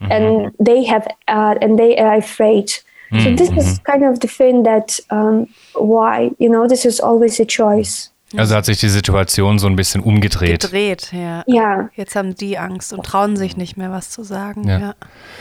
[0.00, 0.64] and mm-hmm.
[0.64, 2.70] they have, uh, and they are afraid.
[3.12, 3.82] So this is mm-hmm.
[3.84, 8.10] kind of the thing that um, why, you know, this is always a choice.
[8.38, 10.62] Also hat sich die Situation so ein bisschen umgedreht.
[10.62, 11.44] Gedreht, ja.
[11.46, 11.90] Ja.
[11.94, 14.66] Jetzt haben die Angst und trauen sich nicht mehr was zu sagen.
[14.66, 14.94] Ja.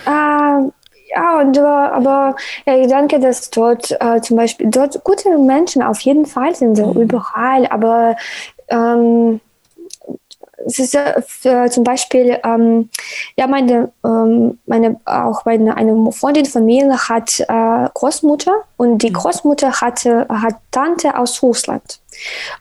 [0.05, 0.59] ja.
[0.59, 0.73] Uh,
[1.13, 2.35] ja, und, aber
[2.65, 6.75] ja, ich denke, dass dort äh, zum Beispiel dort gute Menschen auf jeden Fall sind,
[6.75, 7.01] so mhm.
[7.01, 8.15] überall, aber
[8.69, 9.41] ähm,
[10.65, 12.89] es ist äh, zum Beispiel, ähm,
[13.35, 19.09] ja, meine, ähm, meine, auch meine, eine Freundin von mir hat äh, Großmutter und die
[19.09, 19.15] mhm.
[19.15, 21.99] Großmutter hatte, hat Tante aus Russland.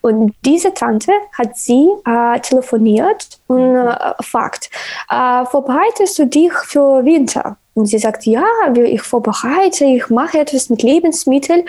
[0.00, 4.70] Und diese Tante hat sie äh, telefoniert und äh, fragt,
[5.10, 7.56] äh, vorbereitest du dich für Winter?
[7.80, 11.62] Und sie sagt, ja, ich vorbereite, ich mache etwas mit Lebensmitteln.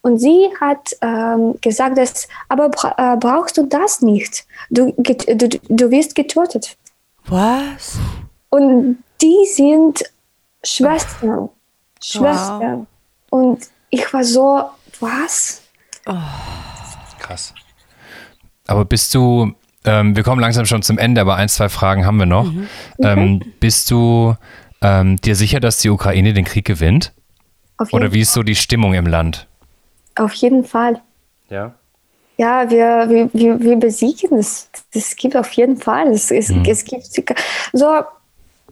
[0.00, 4.46] Und sie hat ähm, gesagt, dass, aber bra äh, brauchst du das nicht.
[4.70, 6.76] Du, du, du wirst getötet.
[7.26, 7.98] Was?
[8.50, 10.04] Und die sind
[10.62, 11.48] Schwestern.
[12.00, 12.86] Schwestern.
[13.30, 13.40] Wow.
[13.40, 14.66] Und ich war so,
[15.00, 15.62] was?
[16.06, 16.14] Oh.
[17.18, 17.52] Krass.
[18.68, 19.52] Aber bist du,
[19.84, 22.52] ähm, wir kommen langsam schon zum Ende, aber ein, zwei Fragen haben wir noch.
[22.52, 22.68] Mhm.
[23.02, 24.36] Ähm, bist du
[24.82, 27.12] ähm, dir sicher, dass die Ukraine den Krieg gewinnt?
[27.92, 29.46] Oder wie ist so die Stimmung im Land?
[30.14, 31.00] Auf jeden Fall.
[31.50, 31.74] Ja.
[32.38, 34.68] Ja, wir, wir, wir, wir besiegen es.
[34.92, 36.08] Es gibt auf jeden Fall.
[36.08, 36.64] Es, es, mhm.
[36.66, 37.04] es gibt
[37.72, 37.86] so,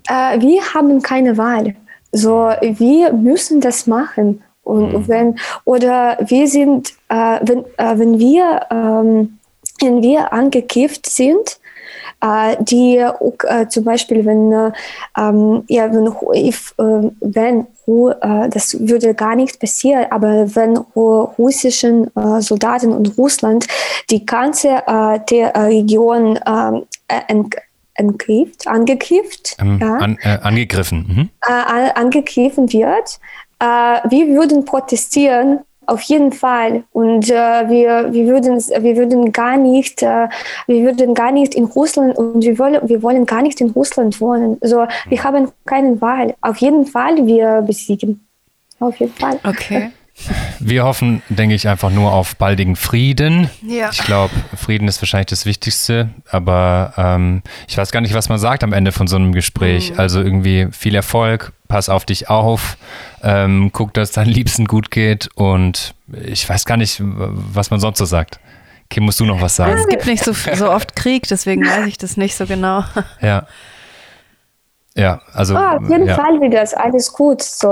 [0.08, 1.74] äh, wir haben keine Wahl.
[2.12, 4.42] So, wir müssen das machen.
[4.62, 5.08] Und mhm.
[5.08, 9.38] wenn, oder wir sind, äh, wenn, äh, wenn wir, ähm,
[9.80, 11.58] wenn wir angekifft sind,
[12.60, 14.72] die äh, zum Beispiel, wenn, äh,
[15.18, 22.10] ähm, ja, wenn, if, äh, wenn äh, das würde gar nicht passieren, aber wenn russischen
[22.16, 23.66] äh, Soldaten und Russland
[24.10, 24.82] die ganze
[25.30, 26.84] der Region ähm,
[27.96, 31.30] angegriffen, angegriffen, ähm, ja, an, angegriffen, mhm.
[31.40, 33.18] angegriffen wird,
[33.60, 36.84] wir würden protestieren auf jeden Fall.
[36.92, 40.28] Und äh, wir, wir, würden, wir würden gar nicht, äh,
[40.66, 44.20] wir würden gar nicht in Russland und wir wollen, wir wollen gar nicht in Russland
[44.20, 44.58] wohnen.
[44.60, 46.34] Also wir haben keine Wahl.
[46.40, 48.26] Auf jeden Fall wir besiegen.
[48.80, 49.38] Auf jeden Fall.
[49.44, 49.90] Okay.
[50.60, 53.50] Wir hoffen, denke ich, einfach nur auf baldigen Frieden.
[53.66, 53.90] Ja.
[53.90, 58.38] Ich glaube, Frieden ist wahrscheinlich das Wichtigste, aber ähm, ich weiß gar nicht, was man
[58.38, 59.92] sagt am Ende von so einem Gespräch.
[59.92, 60.00] Mhm.
[60.00, 62.76] Also irgendwie viel Erfolg, pass auf dich auf,
[63.22, 65.94] ähm, guck, dass dein Liebsten gut geht und
[66.24, 68.38] ich weiß gar nicht, was man sonst so sagt.
[68.90, 69.78] Kim, musst du noch was sagen?
[69.78, 72.84] Es gibt nicht so, so oft Krieg, deswegen weiß ich das nicht so genau.
[73.20, 73.46] Ja.
[74.96, 75.56] Ja, also.
[75.56, 76.14] Ah, auf jeden ja.
[76.14, 77.42] Fall wird das alles gut.
[77.42, 77.66] So.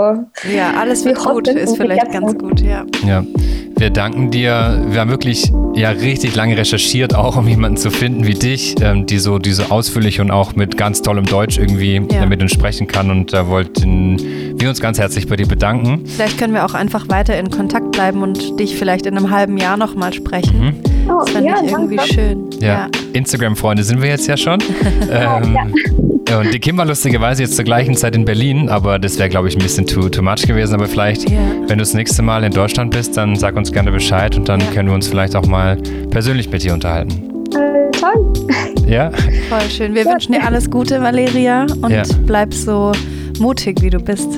[0.52, 2.84] Ja, alles wird gut, ist vielleicht ganz gut, ja.
[3.06, 3.22] Ja,
[3.76, 4.84] wir danken dir.
[4.88, 9.06] Wir haben wirklich ja richtig lange recherchiert, auch um jemanden zu finden wie dich, ähm,
[9.06, 12.26] die, so, die so ausführlich und auch mit ganz tollem Deutsch irgendwie ja.
[12.26, 13.08] mit uns sprechen kann.
[13.08, 16.04] Und da wollten wir uns ganz herzlich bei dir bedanken.
[16.06, 19.58] Vielleicht können wir auch einfach weiter in Kontakt bleiben und dich vielleicht in einem halben
[19.58, 20.60] Jahr nochmal sprechen.
[20.60, 21.08] Mhm.
[21.08, 22.14] Oh, das fände ja, ich irgendwie danke.
[22.14, 22.50] schön.
[22.58, 22.86] Ja, ja.
[23.12, 24.58] Instagram-Freunde sind wir jetzt ja schon.
[25.10, 29.28] ähm, und die Kim war lustigerweise jetzt zur gleichen Zeit in Berlin, aber das wäre,
[29.28, 30.74] glaube ich, ein bisschen too, too much gewesen.
[30.74, 31.40] Aber vielleicht, yeah.
[31.66, 34.60] wenn du das nächste Mal in Deutschland bist, dann sag uns gerne Bescheid und dann
[34.72, 35.76] können wir uns vielleicht auch mal
[36.10, 37.30] persönlich mit dir unterhalten.
[37.54, 38.32] Äh, toll.
[38.86, 39.10] Ja?
[39.48, 39.94] Voll schön.
[39.94, 40.10] Wir ja.
[40.10, 42.02] wünschen dir alles Gute, Valeria, und ja.
[42.26, 42.92] bleib so
[43.38, 44.28] mutig, wie du bist.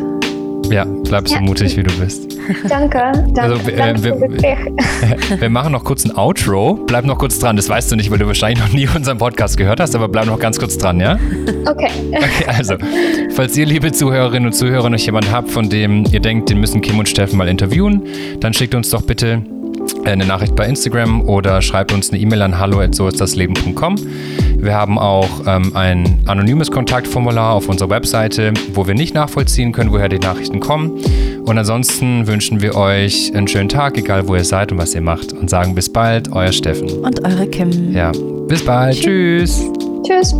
[0.70, 1.40] Ja, bleib so Ja.
[1.40, 2.36] mutig, wie du bist.
[2.68, 2.98] Danke.
[3.34, 4.16] Danke, Also, äh, danke wir-.
[5.40, 6.74] Wir machen noch kurz ein Outro.
[6.86, 7.56] Bleib noch kurz dran.
[7.56, 10.26] Das weißt du nicht, weil du wahrscheinlich noch nie unseren Podcast gehört hast, aber bleib
[10.26, 11.18] noch ganz kurz dran, ja?
[11.66, 11.88] Okay.
[12.12, 12.74] Okay, also,
[13.34, 16.80] falls ihr, liebe Zuhörerinnen und Zuhörer, noch jemanden habt, von dem ihr denkt, den müssen
[16.80, 18.02] Kim und Steffen mal interviewen,
[18.40, 19.42] dann schickt uns doch bitte
[20.06, 23.96] eine Nachricht bei Instagram oder schreibt uns eine E-Mail an hallo@soistdasleben.com.
[24.58, 29.92] Wir haben auch ähm, ein anonymes Kontaktformular auf unserer Webseite, wo wir nicht nachvollziehen können,
[29.92, 31.00] woher die Nachrichten kommen.
[31.44, 35.02] Und ansonsten wünschen wir euch einen schönen Tag, egal wo ihr seid und was ihr
[35.02, 35.32] macht.
[35.32, 36.88] Und sagen bis bald, euer Steffen.
[36.88, 37.92] Und eure Kim.
[37.92, 38.12] Ja,
[38.48, 38.98] bis bald.
[38.98, 39.62] Tschüss.
[40.06, 40.34] Tschüss.